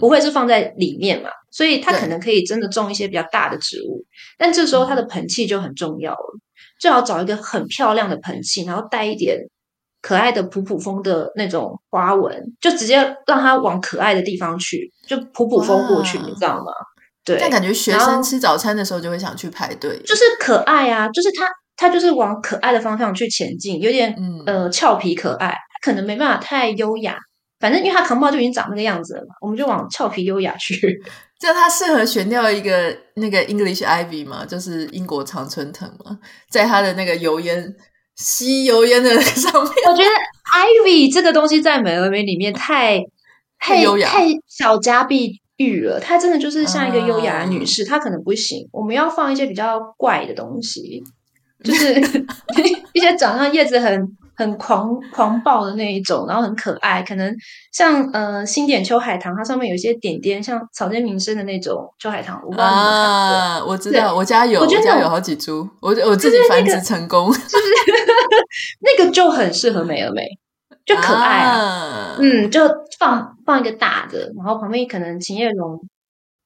[0.00, 1.28] 不会是放在里面嘛？
[1.50, 4.04] 所以它可能可以真的种一些比较大的植物，
[4.38, 6.38] 但这时候它的盆器就很重要了，
[6.80, 9.38] 最好找一个很漂亮的盆器，然后带一点
[10.02, 16.72] 可爱的普普风的那种花纹，就直接让它往可爱的地方去，就普普风过去，你知道吗？
[17.24, 27.16] 对，但感觉学生吃早餐的时候就会想去排队，就是可爱啊，就是它它就是往可爱的方向去前进，有点、嗯、呃俏皮可爱，可能没办法太优雅。
[27.64, 31.02] 反正因为它扛棒就已经长那个样子了嘛，我们就往俏皮优雅去。
[31.40, 36.18] 就它适合选掉一个那个 English Ivy 嘛，就是英国常春藤嘛，
[36.50, 37.74] 在它的那个油烟
[38.16, 39.72] 吸油烟的那个上面。
[39.88, 40.10] 我觉得
[40.52, 43.00] Ivy 这个东西在美而美里面太
[43.58, 45.98] 太优雅，太小家碧玉了。
[45.98, 48.68] 它真的就是像一个优雅的女士，她、嗯、可能不行。
[48.72, 51.02] 我们要放一些比较怪的东西，
[51.64, 51.94] 就是
[52.92, 54.06] 一些长上叶子很。
[54.36, 57.02] 很狂狂暴的那一种，然后很可爱。
[57.02, 57.34] 可能
[57.72, 62.40] 像呃新点秋海棠，它上面有一些点点，像草间弥生的那种秋海棠。
[62.44, 63.36] 我不知道你有没有看过？
[63.36, 70.26] 啊，我知道，我家有，我，我家有好几株，我我自己繁殖成功，就是、那个、那个就很适合美而美，
[70.84, 71.58] 就可爱啊。
[71.58, 72.60] 啊嗯，就
[72.98, 75.80] 放放一个大的，然后旁边可能琴叶榕。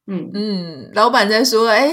[0.07, 1.91] 嗯嗯，老板在说，哎。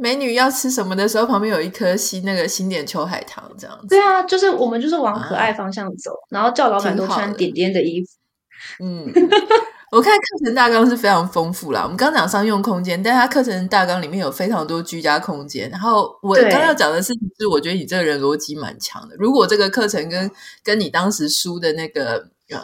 [0.00, 3.88] 美女要吃什么的时候，旁边有一颗新那个新点秋海棠，这样子。
[3.88, 8.10] 对啊，就是我们就是往可爱方向走，啊、然后叫老板都穿点点的衣服。
[8.78, 9.12] 嗯，
[9.90, 11.82] 我看课程大纲是非常丰富啦。
[11.82, 15.68] 我们刚讲商用空间，但是它课程大纲里面有非常多居家空间。
[15.68, 19.16] 然后我刚刚要讲的是，是我觉得你这个人逻辑蛮强的。
[19.16, 20.30] 如果这个课程跟
[20.62, 22.60] 跟你当时书的那个呃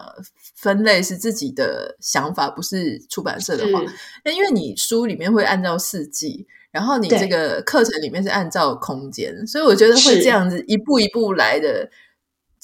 [0.55, 3.83] 分类是自己的想法，不是出版社的话，
[4.25, 6.47] 那因为你书里面会按照四季。
[6.74, 11.88] 然后你这个课程里面是按照空间，所以我觉得会这样子一步一步来的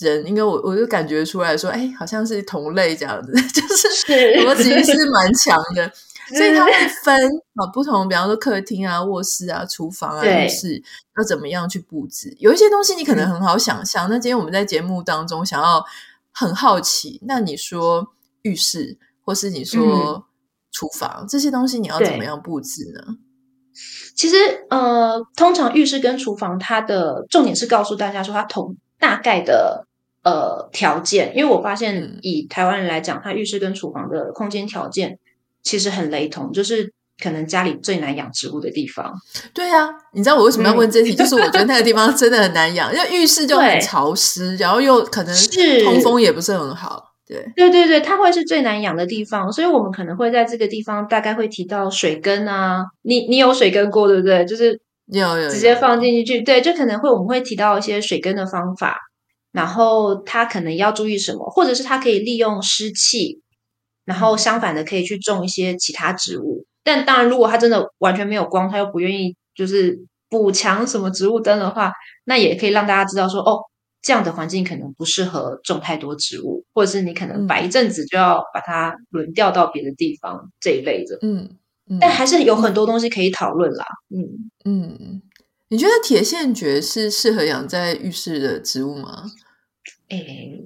[0.00, 3.86] 人，因为我我就感觉出来说，哎，好像是同类这样子， 就是
[4.44, 5.08] 逻辑是。
[5.10, 5.88] 蛮强的，
[6.36, 6.72] 所以他会
[7.04, 7.14] 分
[7.54, 10.82] 啊不同，比方说客厅啊、卧室啊、厨房啊、浴室
[11.16, 12.34] 要怎么样去布置。
[12.40, 15.84] 有一些东西你可能很好想象，嗯、那今天我们在节目当中想要
[16.32, 18.08] 很好奇，那你说
[18.42, 20.26] 浴室或是你说
[20.72, 23.16] 厨房、嗯、这些东西，你要怎么样布置呢？
[24.14, 24.36] 其实，
[24.68, 29.86] 呃，通常浴室跟厨房，它的重点是告诉大家说，它同大概的
[30.22, 31.32] 呃条件。
[31.34, 35.18] 因为我发现，以台湾人来讲，它浴室跟厨房的空间条件
[35.62, 39.14] 其实很雷同，就是可能家里最难养植物的地方。
[39.54, 41.14] 对呀、啊，你知道我为什么要问这题？
[41.14, 45.34] 嗯、就是我觉得那个地方真的很难养，因为浴室就很潮湿，然后又可能
[45.84, 47.09] 通风也不是很好。
[47.30, 54.44] 对对对对，它会是最难养的地方，所以我们可能会在这个地方大概会提到水根啊，你你有水根过对不对？
[54.44, 58.98] 就是有有直接放进去，对，就可能会我们会提到一些水根的方法，
[59.52, 63.40] 然后它可能要注意什么，或者是它可以利用湿气，
[64.04, 66.64] 然后相反的可以去种一些其他植物。
[66.82, 71.92] 但当然，如果它真的完全没有光，它又不愿意就是补强什么植物灯的话，
[72.24, 73.60] 那也可以让大家知道说哦。
[74.02, 81.18] 这样的环境可能不适合种太多植物，或者是你可能摆一阵子就要把它轮调到别的地方，嗯、这一类的。
[81.22, 81.56] 嗯，
[81.88, 83.84] 嗯，但还是有很多东西可以讨论啦。
[84.08, 85.22] 嗯嗯，
[85.68, 89.24] 你觉得铁线蕨是适合养在浴室的植物吗？
[90.08, 90.58] 诶，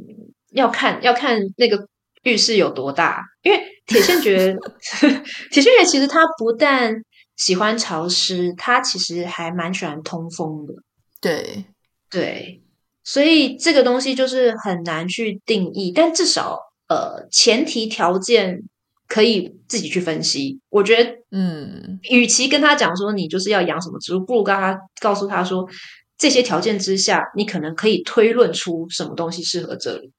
[0.52, 1.88] 要看要看那个
[2.22, 4.56] 浴室有多大，因为铁线蕨，
[5.50, 6.94] 铁线蕨其实它不但
[7.36, 10.74] 喜欢潮湿，它其实还蛮喜欢通风的。
[11.20, 11.64] 对
[12.08, 12.60] 对。
[13.04, 18.62] 所以这个东西就是很难去定义，但至少呃前提条件
[19.06, 20.58] 可以自己去分析。
[20.70, 25.68] 我觉得，嗯，与其跟他讲说你就是要养什么植物，不如跟他告诉他说
[26.16, 30.10] 这些条件之下，你可能可以推论出什么东西适合这里。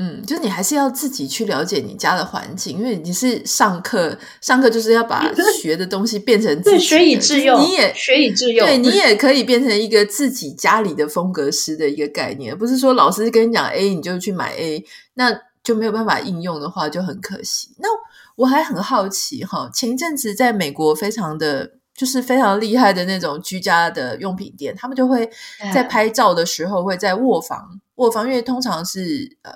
[0.00, 5.28] 嗯，就是你还是要自己去了解你家的环境，因为你是上课，上课就是要把
[5.60, 7.60] 学的东西变成自己的，学以致用。
[7.60, 14.84] 你也学以致用，对，你也可以变成一个自己家里的风格师的一个概念，不是说老师跟你讲 A 你就去买 A，
[15.14, 17.74] 那就没有办法应用的话就很可惜。
[17.78, 17.88] 那
[18.36, 25.28] 我还很好奇哈，前一阵子在美国非常的就是非常厉害的那种居家的用品店，他们就会
[25.74, 29.52] 在拍照的时候会在卧房，卧房因为通常是呃。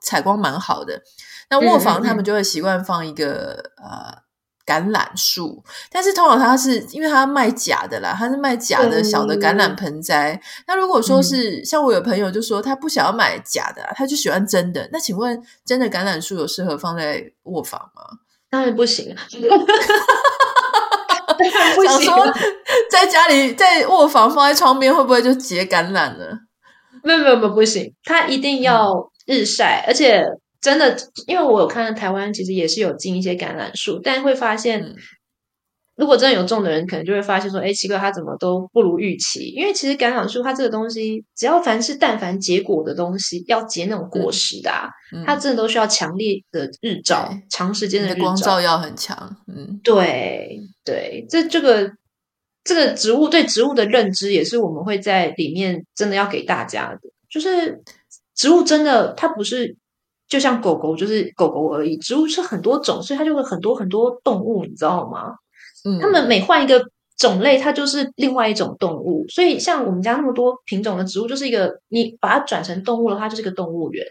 [0.00, 1.02] 采光蛮好的，
[1.50, 4.18] 那卧房他们就会习惯放一个、嗯、呃
[4.66, 10.32] 橄榄树，但是通常他是因为他卖假的啦，他是卖假的小的橄榄盆栽。
[10.32, 14.88] 嗯、那如果说是、嗯、像我有朋友就说他不想要买假的，他就喜欢真的。
[14.92, 18.02] 那请问真的橄榄树有适合放在卧房吗？
[18.48, 19.18] 当然不行啊！
[21.88, 22.32] 想说
[22.90, 26.38] 在家里在卧房放在窗边会不会就结橄榄了？
[27.02, 29.10] 没有没有没有不行，他一定要。
[29.30, 30.24] 嗯日晒，而且
[30.60, 30.96] 真的，
[31.28, 34.96] 因为我有看到台湾其实也是有进一些橄榄树，但会发现，嗯、
[35.96, 39.50] 如果真的有种的人，可能就会发现说，哎，奇怪，它怎么都不如预期？
[39.50, 49.36] 因为其实橄榄树它这个东西，只要凡是但凡结果的东西，要结那种果实的、啊，嗯、它真的都需要强烈的日照，对长时间的日照，光照要很强。
[49.46, 51.92] 嗯，对对，这这个
[52.64, 57.80] 这个植物对植物的认知，也是我们会在里面真的要给大家的，就是。
[58.40, 59.76] 植物真的，它不是
[60.26, 61.98] 就像狗狗，就是狗狗而已。
[61.98, 65.34] 植物是很多种，所以它就会很多很多动物，你知道吗？
[65.84, 66.82] 嗯，它们每换一个
[67.18, 69.26] 种类，它就是另外一种动物。
[69.28, 74.06] 所以像我们家那么多品种的植物，就是一个你把它转成动物的话，就是一个动物园。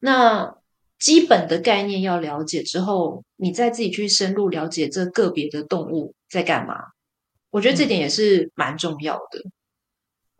[0.00, 0.56] 那
[0.98, 6.74] 基本的概念要了解之后，你再自己去深入了解这个别的动物在干嘛。
[7.50, 9.40] 我觉得这点也是蛮重要的。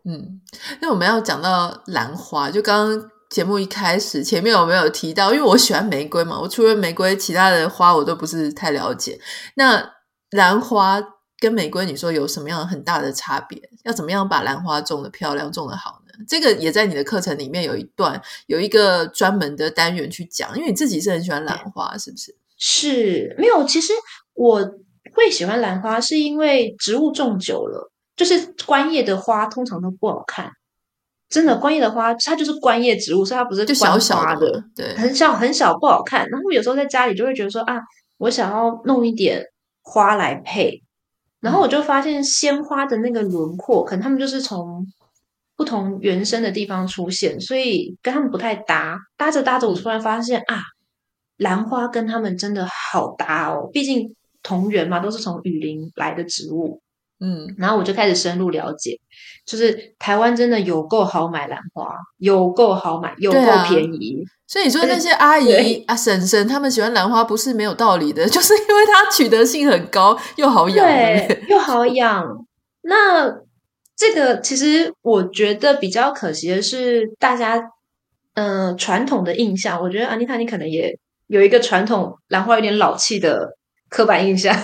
[0.07, 0.43] 嗯，
[0.83, 5.33] 那我们要讲到兰花，就刚刚节目一开始前面有没有提到？
[5.33, 9.21] 因为我喜欢玫瑰嘛，我除了玫瑰，其他的花我都不是太了解。
[9.57, 9.93] 那
[10.31, 11.03] 兰花
[11.39, 13.61] 跟玫瑰，你说有什么样很大的差别？
[13.85, 16.25] 要怎么样把兰花种的漂亮、种的好呢？
[16.29, 20.57] 这个也在你的课程里面有一段，有一个专门的单元去讲。
[20.57, 22.37] 因为你自己是很喜欢兰花，是不是？
[22.57, 23.65] 是，没有。
[23.65, 23.93] 其实
[24.35, 24.61] 我
[25.15, 27.91] 会喜欢兰花，是因为植物种久了。
[28.17, 30.53] 就是观叶的花通常都不好看，
[31.29, 36.29] 真的观叶的花它就是观叶植物，所以它不是就小小的，对，很小很小不好看。
[36.29, 37.81] 然后有时候在家里就会觉得说啊，
[38.19, 39.43] 我想要弄一点
[39.83, 40.83] 花来配，
[41.41, 44.87] 然后我就发现鲜花的那个轮廓，可能他们就是从
[45.57, 48.99] 不同原生的地方出现，所以跟他们不太搭。
[49.17, 50.63] 搭着搭着，我突然发现啊，
[51.39, 56.81] 兰花跟他们真的好搭哦，毕竟同源嘛，都是从雨林来的植物。
[57.21, 58.99] 嗯，然后我就开始深入了解，
[59.47, 63.39] 就是台湾真的有够好买兰花，有够好买，有够
[63.69, 64.25] 便宜。
[64.25, 72.47] 啊、所以你说那些阿姨啊、婶婶，他们喜欢兰花不是没有道理的， 就是因为它取得性很高，又好养，对，又好养。
[72.83, 73.31] 那
[73.97, 77.57] 这个其实我觉得比较可惜的是，大家
[78.35, 83.57] 嗯、呃、传统的印象，我觉得安妮塔你可能也有一个传统兰花有点老气的
[83.89, 84.55] 刻板印象。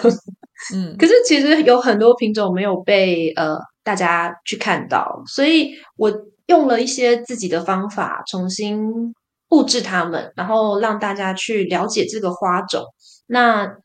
[0.75, 6.13] 嗯， 可是其实有很多品种没有被呃大家去看到，所以我
[6.47, 9.15] 用了一些自己的方法重新
[9.49, 12.85] 布置它们，然后让大家去了解这个花种。
[13.27, 13.77] 那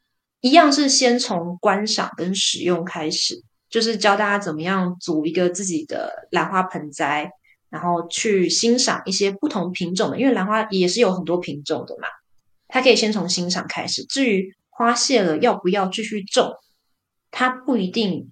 [0.42, 7.32] 一样是先从观赏跟使用开始，就是教大家怎么样组一个自己的兰花盆栽，
[7.70, 12.08] 然后去欣赏一些不同品种的，因为兰花也是有很多品种的嘛。
[12.68, 16.54] 它可以先从欣赏开始，至于花谢了要不要继续种。
[17.32, 18.32] 它不一定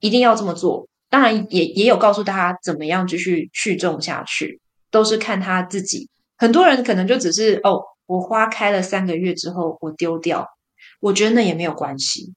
[0.00, 4.60] 一定要这么做，当然也也有告诉大家怎么样继续去种下去，
[4.90, 6.10] 都是看他自己。
[6.36, 10.46] 很多人可能就只是哦，我花开了三个月之后我丢掉，
[11.00, 12.34] 我觉得那也没有关系。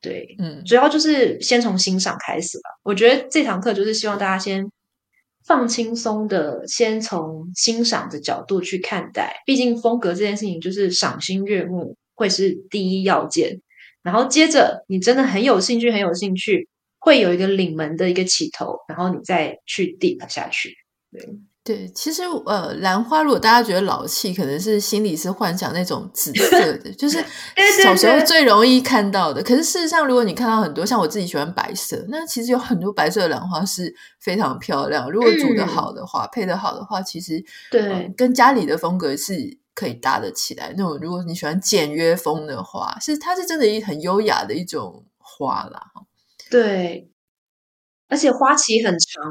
[0.00, 2.70] 对，嗯，主要就是先从欣赏开始吧。
[2.84, 4.70] 我觉得这堂课就是希望大家先
[5.44, 9.42] 放轻松的，先从欣赏的角度去看待。
[9.44, 13.60] 毕竟风格这件事情就是赏心悦目，会是第一要件。
[14.04, 16.68] 然后接着，你真的很有兴趣，很有兴趣，
[17.02, 20.72] 会有一个领门的一个起头，然后你再去 deep 下去。
[21.10, 21.28] 对
[21.64, 27.18] 对，其实呃，兰花如果大家觉得老气，可能是心里是幻想那种紫色的，就是
[27.82, 29.42] 小时候最容易看到的。
[29.42, 35.10] 可是事实上，如果你看到很多，像我自己喜欢白色，那其实有很多白色的兰花是非常漂亮。
[35.10, 39.58] 如果煮得好的话，嗯、配得好的话，其实对、呃，跟家里的风格是。
[39.74, 40.98] 可以搭得起来那种。
[41.00, 45.80] 如果你喜欢简约风的话，是它是真的一很优雅的一种花啦。
[46.52, 47.08] 对，
[48.08, 49.24] 而且花期很长，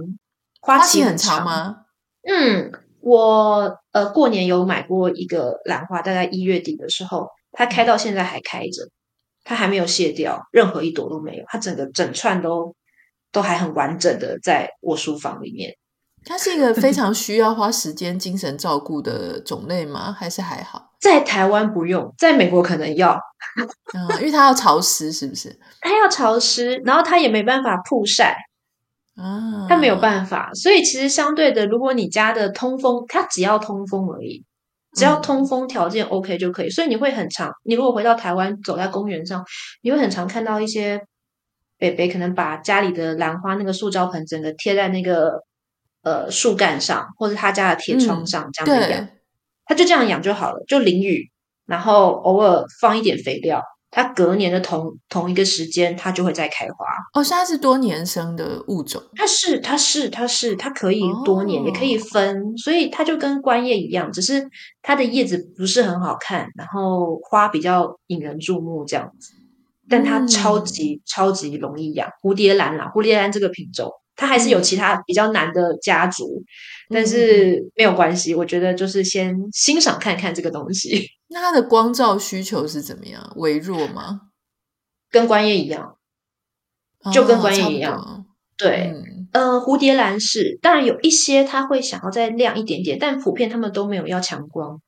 [0.60, 1.86] 花期很长，吗？
[2.24, 8.90] 嗯，我呃过年有买过一个兰花，大概一月底的时候，它开到现在还开着，
[9.44, 12.76] 它还没有谢掉，任何一朵都没有，它整个整串都
[13.32, 15.78] 都还很完整的在我书房里面。
[16.26, 20.12] 它是一个非常需要花时间、精神照顾的种类吗？
[20.12, 20.91] 还是还好？
[21.02, 23.20] 在台湾不用，在美国可能要。
[23.94, 25.60] 嗯，因为它要潮湿，是不是？
[25.82, 28.38] 它要潮湿，然后它也没办法曝晒
[29.16, 30.52] 啊，它没有办法。
[30.54, 34.46] 所以其实相对的，如果你家的通风，它只要通风而已，
[34.94, 36.68] 只要通风条件 OK 就可以。
[36.68, 36.72] 嗯。
[36.72, 39.44] 所以你会很常，你如果回到台湾，走在公园上，
[39.82, 41.02] 你会很常看到一些
[41.78, 45.44] 北北可能把家里的兰花那个塑胶盆整个贴在那个。
[46.04, 49.08] 呃，树干上或者他家的铁窗上，嗯、这样子
[49.72, 51.32] 养，他就这样养就好了，就淋雨，
[51.66, 56.86] 然后偶尔放一点肥料，它隔年的同同一个时间，它就会再开花。
[57.14, 64.46] 哦，是它是多年生的物种，它是它是它是它可以多年，哦、也可以分，所以它就跟观叶一样，只是
[64.82, 69.32] 它的叶子不是很好看，然后花比较引人注目这样子，
[69.90, 73.90] 但它超级、嗯、超级容易养，蝴蝶兰啦，蝴蝶兰这个品种。
[74.16, 76.44] 它还是有其他比较难的家族，
[76.90, 78.36] 嗯、但是没有关系。
[78.36, 81.08] 我觉得就是先欣赏看看这个东西。
[81.30, 83.34] 那它的光照需求是怎么样？
[83.38, 84.22] 微弱吗？
[85.10, 85.98] 跟观叶一样，
[87.14, 87.98] 就跟观叶一样。
[87.98, 88.26] 哦、
[88.58, 94.82] 对，嗯、呃，蝴蝶兰是，当然有一些它会想要再亮一点点，但普遍他们都没有要强光。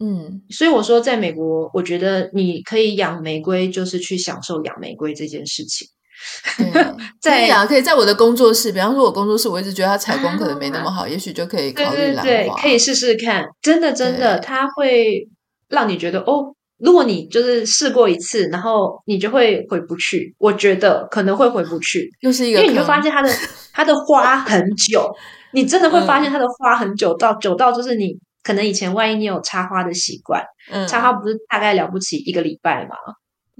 [0.00, 5.88] 嗯，所以我说，在美国，我觉得你可以养玫瑰，就是去享受养玫瑰这件事情。
[7.20, 13.44] 在呀，可以在我的工作室，比方说，我工作室，我一直觉得它采光可能没那么好，啊、 也许就可以考虑兰花，对对对，可以试试看。
[13.60, 15.28] 真的，真的，它会
[15.68, 20.34] 让你觉得哦，如果你就是试过一次，然后你就会回不去。
[20.38, 23.30] 我觉得可能会回不去， 又是一个，因为你会发现它的
[23.72, 25.10] 它的花很久，
[25.52, 32.96] 你真的会发现它的花很久，到久到就是你可能以前万一你有插花的习惯，嗯，插花不是大概了不起一个礼拜嘛，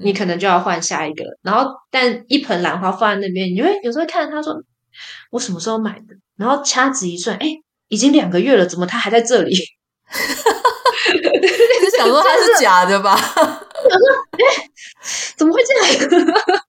[0.03, 1.25] 你可能就要换下一个。
[1.43, 4.55] 然后，但一盆兰花放在那边，你会有时候看着他说
[5.31, 7.49] ：“我什么时候买的？”然后掐指一算，哎，
[7.89, 9.55] 已经两个月了，怎么它还在这里？
[11.11, 13.15] 你想说它是假的吧？
[13.15, 13.99] 我说，
[14.33, 14.71] 哎，
[15.37, 15.75] 怎么会这
[16.07, 16.65] 样？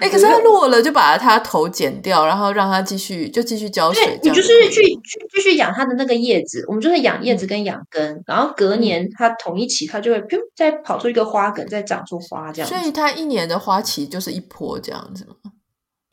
[0.00, 4.18] 哎，可是它落了，就把它头剪掉，然后让它继续就继续浇水。
[4.22, 10.24] 你就是去去继续养它的那个叶子，我们就是养叶子跟养根，嗯、然后隔年它同一期，它就会
[10.56, 12.68] 再跑出一个花梗，再长出花这样。
[12.68, 15.34] 所以它一年的花期就是一波这样子吗？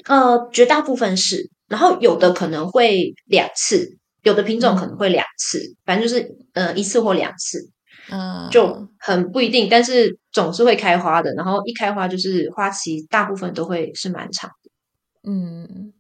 [0.06, 3.98] 呃，绝大部分是，然后有的可能会两次。
[4.24, 7.70] 有的品种可能会两次，嗯、反正就是呃一次或两次，
[8.12, 11.34] 嗯，就很不一定，但是总是会开花的。
[11.34, 15.94] 然后一开花就是花期，大部分都会是蛮长的，嗯。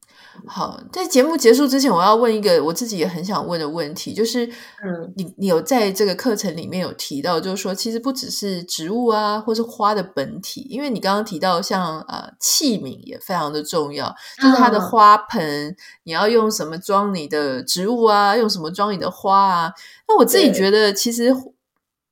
[0.46, 19.74] 好，在节目结束之前，我要问一个我自己也很想问的问题，就是，嗯，你你有在这个课程里面有提到，就是说，其实不只是植物啊，或是花的本体，因为你刚刚提到像呃器皿也非常的重要，就是它的花盆，你要用什么装你的植物啊，用什么装你的花啊？
[20.08, 21.34] 那我自己觉得其实。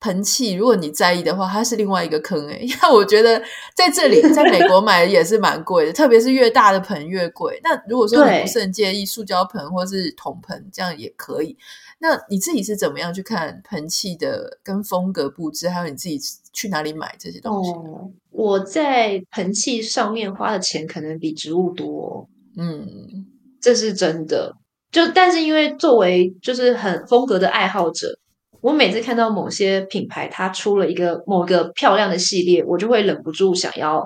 [0.05, 3.41] 盆器，如果你在意的话，它是另外一个坑诶， 因为我觉得
[3.73, 7.59] 在这里，在美国买也是蛮贵的，特别是越大的盆越贵。
[7.63, 11.57] 那如果说你不是很介意塑胶盆或是铜盆，这样也可以。
[11.97, 16.19] 那你自己是怎么样去看盆器的跟风格布置，还有你自己
[16.53, 17.71] 去哪里买这些东西？
[17.71, 23.25] 哦，我在盆器上面花的钱可能比植物多，嗯，
[23.59, 24.55] 这是真的。
[24.91, 28.19] 就但是因为作为就是很风格的爱好者。
[28.65, 34.03] 我每次看到某些品牌，它出了一个某个漂亮的系列，我就会忍不住想要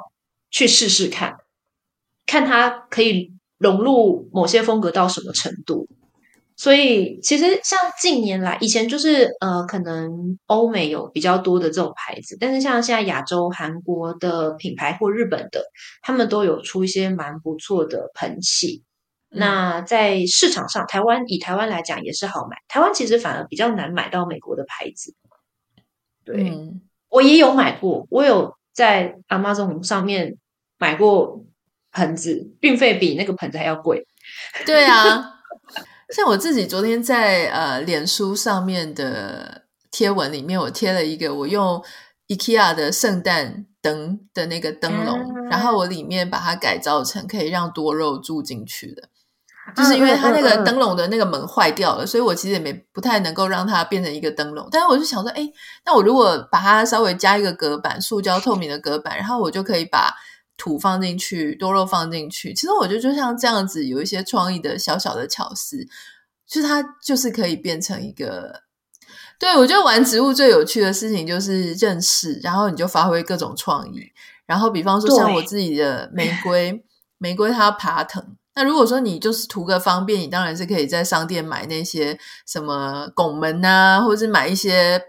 [0.52, 1.38] 去试试看，
[2.26, 5.88] 看它可以融入某些风格到什么程度。
[6.58, 15.64] 所以，其实像近年来，以前就是呃，可能欧美有比较多的这种牌子，但是像现在亚洲、韩国的品牌或日本的，
[16.02, 18.84] 他们都有出一些蛮不错的喷气。
[19.32, 22.58] 那在市场上，台湾以台湾来讲也是好买。
[22.68, 25.14] 台湾其实反而比较难买到美国的牌子。
[26.26, 30.38] 对，嗯、我也有买过，我有在 Amazon 上面
[30.78, 31.46] 买过
[31.92, 34.08] 盆子，运费比那个盆子还要贵。
[34.66, 35.42] 对啊，
[36.10, 41.84] 像我自己昨天在呃脸书上面的贴文里面，我贴了一个我用
[42.28, 49.10] IKEA 的圣诞灯的那个灯笼，嗯、然后我里面把它改造成可以让多肉住进去的。
[49.76, 54.68] 就是因为它那个灯笼的那个门坏掉了，所以我其实也没不太能够让它变成一个灯笼。
[54.72, 55.50] 但是我就想说，哎，
[55.86, 60.14] 那我如果把它稍微加一个隔板，塑胶透明的隔板，然后我就可以把
[60.58, 62.54] 土放进去，多肉放进去。
[62.54, 65.78] 其实我觉得就像这样子，有一些创意的小小的巧思，
[66.48, 68.62] 就是它就是可以变成一个。
[69.40, 74.12] 对，我觉得玩植物最有趣的事情就是认识，然后你就发挥各种创意。
[74.46, 76.84] 然后比方说像我自己的玫瑰，
[77.20, 78.36] 玫瑰它要爬藤。
[78.60, 85.02] 那如果说你就是图个方便，你当然是可以在商店买那些什么拱门啊，或者是买一些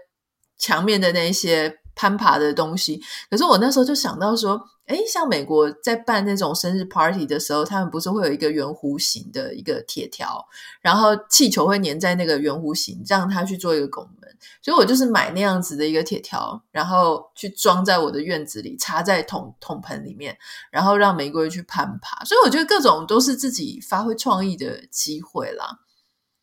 [0.57, 3.01] 墙面的那些攀爬的东西。
[3.29, 10.45] 可是我那时候就想到说，诶，像美国在办那种生日 party 的时候，他们不是会有一个圆弧形的一个铁条，
[10.81, 14.29] 然后气球会粘在那个圆弧形，让它去做一个拱门。
[14.61, 20.35] 所以我就是买那样子的一个铁条，然后去装在我的院子里，插在桶桶盆里面，
[20.71, 22.23] 然后让玫瑰去攀爬。
[22.25, 25.79] 所以我觉得各种都是自己发挥创意的机会啦。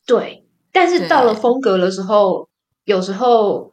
[0.07, 2.49] 对，但是到了风格的时候，
[2.85, 3.73] 有时候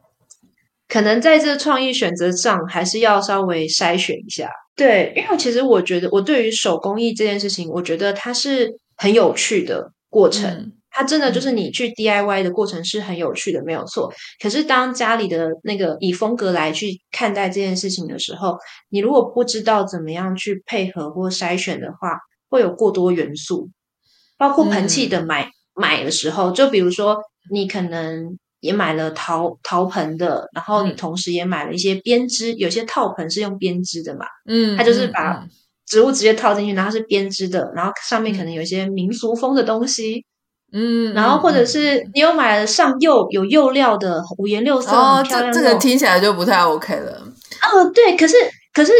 [0.88, 4.50] 可能在这创意选择上，还是要稍微筛选一下。
[4.74, 10.50] 对，因为其实我觉得，我对于手工艺这件事情，我觉得它是很有趣的过程。
[10.50, 14.10] 嗯它真的就是你去 DIY 的过程是很有趣的，没有错。
[14.42, 18.56] 可是当家里的那个以风格来去看待这件事情的时候，
[18.88, 22.16] 你如果不知道怎么样去配合或筛选的话，
[22.48, 23.68] 会有过多元素。
[24.38, 27.18] 包括盆器的买、嗯、买的时候，就比如说
[27.52, 35.46] 你可能也买了陶陶盆的，然后你同时也买了一些编织，有些套盆是用编织的嘛，嗯，它就是把
[35.86, 40.24] 植物直接套进去，然后是编织的，然后上面可能有一些民俗风的东西。
[40.72, 47.12] 嗯，然后或者是你有买了上釉有釉料的五颜六色哦，这这个听起来就不太 OK 了。
[47.62, 48.34] 哦，对，可是
[48.74, 48.92] 可是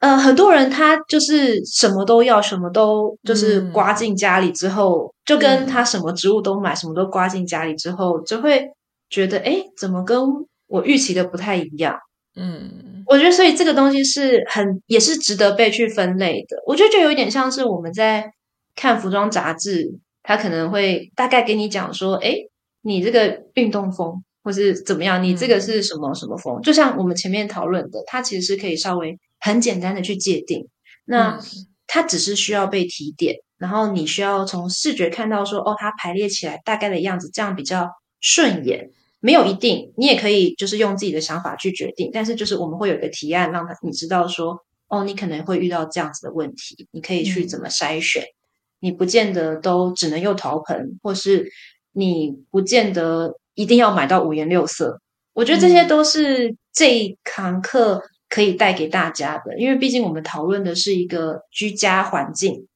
[0.00, 8.66] 呃，很多人他就是什么都要，什么都就是刮进家里之后，嗯、就跟他什么植物都买，什么都刮进家里之后，就会
[9.08, 10.18] 觉得哎，怎么跟
[10.66, 11.96] 我预期的不太一样？
[12.38, 16.56] 嗯，我觉得所以这个东西是很也是值得被去分类的。
[16.66, 18.30] 我觉得就有点像是我们在
[18.74, 22.34] 看服装杂志，它可能会大概给你讲说，哎，
[22.82, 26.60] 你这个运动风或是怎么样，你这个是什么什么风？
[26.60, 30.68] 嗯、就像我们前面讨论的，它其实是可以稍微很简单的去界定。
[31.06, 31.40] 那
[31.86, 37.88] 它只是需要被提点，然后你需要从视觉看到说，哦，它排列起来大概的样子，这样比较
[38.20, 38.90] 顺眼。
[39.26, 42.10] 没有一定，你也可以就是用自己的想法去决定。
[42.12, 48.22] 但是就是我们会有一个提案，让他你知道说，哦，你可能会遇到这样子的问题，你可以去怎么筛选。
[48.22, 48.34] 嗯、
[48.78, 51.50] 你不见得都只能用陶盆，或是
[51.90, 55.00] 你不见得一定要买到五颜六色。
[55.32, 62.68] 我觉得这些都是这一堂课可以带给大家的，因为毕竟我们讨论的是一个居家环境，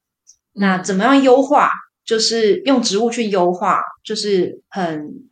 [0.54, 1.70] 那怎么样优化？
[2.04, 5.29] 就是用植物去优化，就是很。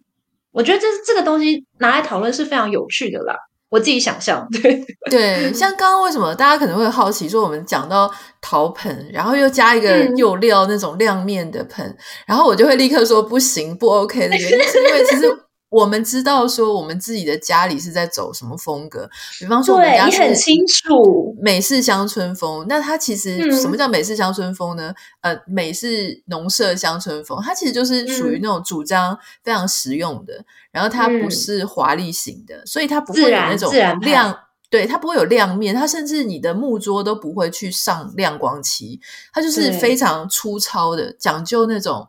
[0.53, 3.35] 我觉得这这个东西拿来讨论是非常有趣的啦，
[3.69, 11.97] 我自己想象，对 对，像刚刚为什么大家可能会好奇说，我们讲到陶盆，然后又加一个釉料那种亮面的盆，嗯、
[12.27, 15.48] 然后我就会立刻说不行不 OK 的原因是因为其实。
[15.71, 19.09] 我们知道说我们自己的家里是在走什么风格，
[19.39, 22.65] 比方说我们家是很清楚美式乡村风。
[22.69, 24.95] 那它其实什么叫美式乡村风呢？
[25.21, 34.35] 嗯、呃，美式农舍乡村风，它其实就是属于那种主张非常实用的，嗯、然后它不是华丽型的，所以它不会有那种亮，
[34.71, 38.99] 对，它不会有亮面，它甚至你的木桌都不会去上亮光漆，
[39.35, 42.09] 它就是非常粗糙的，讲究那种。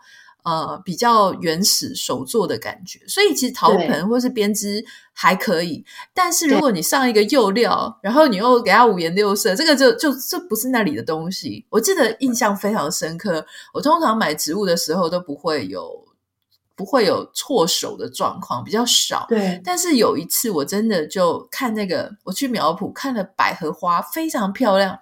[0.50, 4.84] 呃，比较原始手作的感觉，所以其实陶盆或是编织
[5.14, 5.86] 还可以。
[6.12, 11.64] 但是如果你上一个釉料，然后你又给它五颜六色，这个就就这不是那里的东西。
[11.70, 13.46] 我记得印象非常深刻。
[13.76, 16.04] 我通常买植物的时候都不会有
[16.76, 19.28] 不会有错手的状况，比较少。
[19.30, 24.98] 对，但是有一次我真的就看那个，我去苗圃看了百合花，非常漂亮。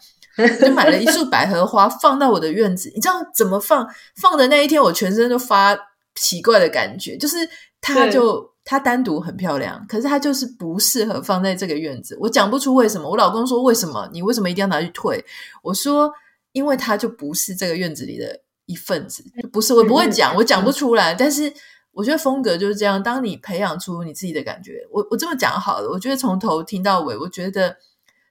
[0.60, 3.88] 就买了一束百合花放到我的院子，你知道怎么放？
[4.16, 5.78] 放的那一天，我全身都发
[6.16, 7.38] 奇怪的感觉，就是
[7.82, 12.18] 它就它单独很漂亮，可是它就是不适合放在这个院子。
[12.22, 13.10] 我讲不出为什么。
[13.10, 14.08] 我老公说：“为什么？
[14.14, 15.24] 你为什么一定要拿去退？”
[15.64, 16.12] 我说
[16.54, 21.14] ：“因为它就不是这个院子里的一份子，不是。”我不会讲，我讲不出来。
[21.14, 21.52] 但是
[21.92, 23.02] 我觉得风格就是这样。
[23.02, 25.90] 当你培养出你自己的感觉，我我这么讲好了。
[25.90, 27.76] 我觉得从头听到尾，我觉得。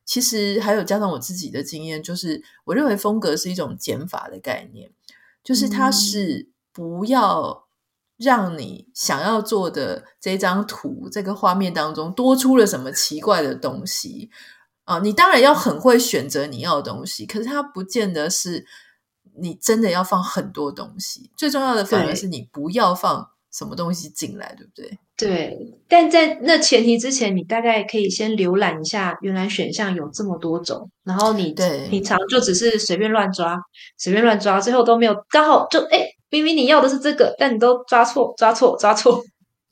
[0.06, 4.92] 其实还有加上我自己的经验，就是我认为风格是一种减法的概念，
[5.42, 7.66] 就是它是不要
[8.16, 14.30] 让你想要做的这张图、这个画面当中多出了什么奇怪的东西
[14.84, 15.00] 啊！
[15.00, 18.64] 你当然要很会选择你要的东西，可是它不见得是
[19.38, 21.30] 你真的要放很多东西。
[21.36, 24.98] 最重要的反而是你不要放什么东西进来，对不对？
[25.16, 25.56] 对，
[25.88, 31.54] 但在那前提之前，你大概可以先浏览一下，原来选项有这么多种，然后你
[31.88, 33.56] 平常就只是随便乱抓，
[33.96, 39.22] 随便乱抓，最后都没有刚好就哎，明明你要的是这个，但你都抓错，抓错，抓错。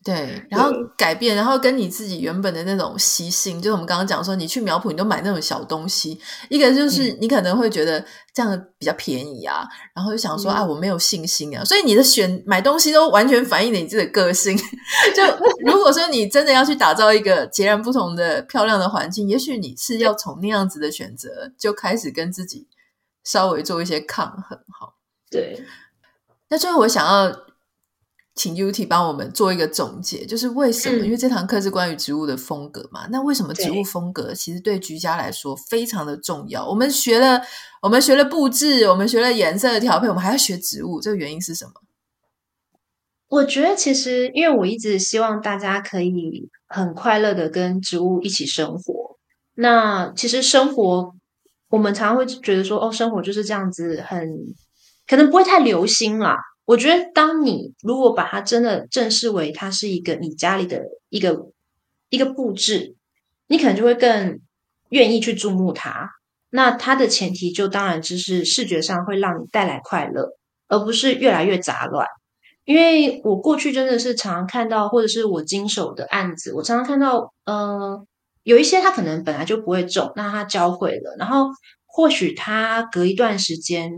[0.04, 6.20] 对，然后改变，然后跟你自己原本的那种习性，就是我们刚刚讲说，你去苗圃，你都买那种小东西。
[6.50, 14.54] 一个就是你可能会觉得这样比较便宜啊，嗯、然后就想说啊，我没有信心啊，所以你的选买东西都完全反映了你自己的个性。
[15.16, 15.22] 就
[15.64, 22.68] 如果说你真的要去打造一个截然不同的漂亮的环境，也许你是要从那样子的选择就开始跟自己
[23.24, 24.58] 稍微做一些抗衡。
[24.68, 24.92] 哈，
[25.30, 25.64] 对。
[26.50, 27.43] 那最后我想要。
[28.34, 30.98] 请 UT 帮我们做一个总结，就是为什么？
[30.98, 33.06] 嗯、因为这堂课是关于植物的风格嘛。
[33.10, 36.68] 那为什么植物风格其实对居家来说非常的重要？
[36.68, 37.40] 我们学了，
[37.80, 41.72] 我们学了布置，我们学了颜色的调配，我们还要学植物，这个原因是什么？
[43.28, 49.18] 我觉得其实，因为我一直希望大家可以很快乐的跟植物一起生活。
[49.54, 51.14] 那其实生活，
[51.68, 54.28] 我们常常会觉得说，哦，生活就是这样子很，很
[55.06, 56.36] 可能不会太留心啦。
[56.66, 61.50] 我觉得，当你如果把它真的正视为它是一个你家里的一个
[62.08, 62.96] 一个布置，
[63.48, 64.40] 你可能就会更
[64.88, 66.08] 愿意去注目它。
[66.48, 70.38] 那它的前提就当然就是视觉上会让你带来快乐，
[70.68, 72.06] 而不是越来越杂乱。
[72.64, 78.06] 因为我过去真的是常常看到，或者是我经手的案子，我常常看到，呃，
[78.42, 81.48] 有一些它可能本来就不会种，那它教会了，然后
[81.84, 83.90] 或许它隔一段时间。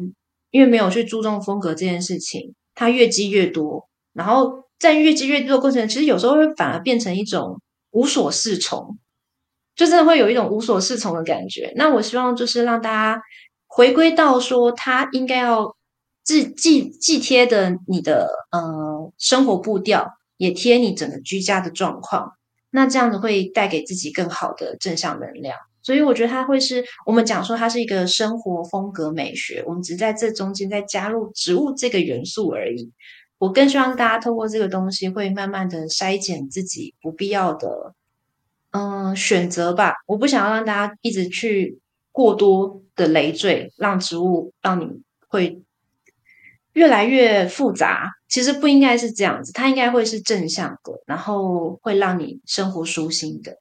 [0.50, 8.98] 因为没有去注重风格这件事情，它越积越多，然后在越积越多的过程，其实有时候会反而变成一种无所适从，
[9.74, 11.72] 就真的会有一种无所适从的感觉。
[11.76, 13.22] 那我希望就是让大家
[13.66, 15.76] 回归到说，它应该要
[16.22, 22.32] 既既既贴的你的呃生活步调，也贴你整个居家的状况。
[22.70, 25.56] 那这样子会带给自己更好的正向能量。
[25.86, 32.90] 所以我觉得它会是我们讲说它是一个生活风格美学，我们只在这中间再加入植物这个元素而已。
[33.38, 37.94] 我更希望大家透过这个东西，会慢慢的筛减自己不必要的，
[38.72, 39.92] 嗯、选择吧。
[40.08, 41.78] 我不想要让大家一直去
[42.10, 45.62] 过多的累赘，让植物让你会
[46.72, 48.10] 越来越复杂。
[48.28, 53.58] 其实不应该是这样子，它应该会是正向的，然后会让你生活舒心的。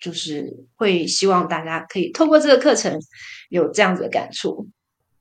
[0.00, 2.98] 就是会希望大家可以透过这个课程
[3.48, 4.68] 有这样子的感触。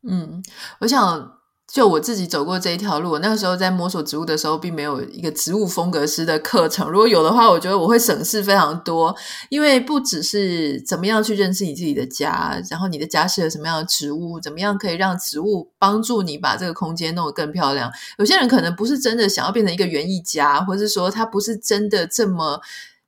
[0.08, 0.42] 嗯，
[0.80, 1.36] 我想。
[1.72, 6.90] 就我自己走过这一条路，我那个时候在摸索植物的时候，并没有一个植物风格师的课程。
[6.90, 9.16] 如果有的话，我觉得我会省事非常多，
[9.50, 17.92] 因为不只是怎么样去认识你自己的家，然后你的家适合什么样的植物，怎么样可以让植物帮助你把这个空间弄得更漂亮。
[18.18, 22.60] 有些人可能不是真的想要变成一个园艺家，或者是说他不是真的这么。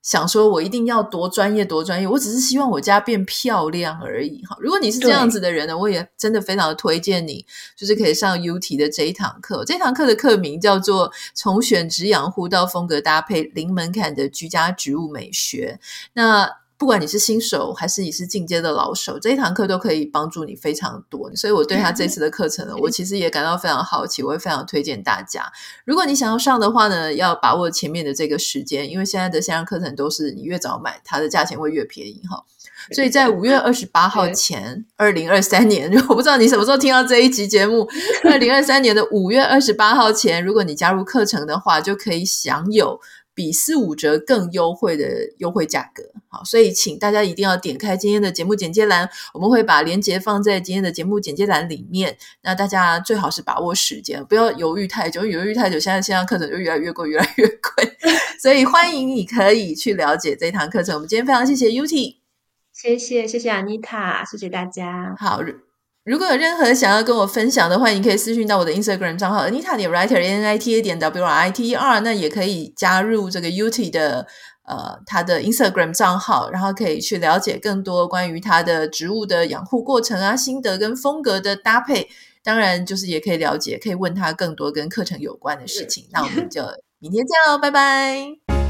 [0.01, 2.07] 想说，我一定要多专业，多专业。
[2.07, 4.43] 我只是希望我家变漂亮而已。
[4.45, 7.45] 哈，如果你是这样子的人呢，我也真的非常的推荐你，
[7.77, 9.63] 就是可以上 UT 的这一堂课。
[9.65, 15.79] 这堂课的课名叫做《从选植养护到风格搭配零门槛的居家植物美学》。
[16.13, 16.49] 那
[16.81, 21.29] 不管你是新手还是你是进阶的老手，这一堂课都可以帮助你非常多。
[21.35, 25.45] 所以我对他这次的课程呢，我其实也感到非常好奇，我会非常推荐大家。
[25.85, 32.43] 如果你想要上的话呢，要把握前面的这个时间，因为现在的线上课程都是你越早买，它的价钱会越便宜哈。
[32.91, 37.87] 所以在五月二十八号前，二零二三年， 我不知道你什么时候听到这一集节目，
[38.23, 42.99] 二零二三年的五月二十八号前，如果你加入课程的话，就可以享有。
[43.33, 45.05] 比四五折更优惠的
[45.37, 52.17] 优惠价格，好，所以请大家一定要点开今天的节目简介栏，我们会把链接放在今天的节目简介栏里面。
[52.41, 57.97] 那大家最好是把握时间，不要犹豫太久，犹豫太久，现在线上课程就越来越贵，越来越贵。
[58.41, 60.95] 所以欢迎你可以去了解这堂课程。
[60.95, 62.17] 我们今天非常谢谢 UT，
[62.73, 65.15] 谢谢谢谢 Anita，谢谢大家。
[65.17, 65.41] 好。
[66.03, 71.75] 如果有任何想要跟我分享的话，你可以私讯到我的 Instagram 账号 Anita 点 Writer N I T A 点 W R I T E
[71.75, 74.25] R，那也可以加入这个 UT 的
[74.65, 82.09] 呃他的 Instagram 账号，然后可以去了解更多关于他的植物的养护过程啊、心得跟风格的搭配。
[82.43, 86.07] 当然，就是也可以了解，可以问他更多跟课程有关的事情。
[86.11, 86.63] 那我们就
[86.97, 88.60] 明天见喽，拜拜。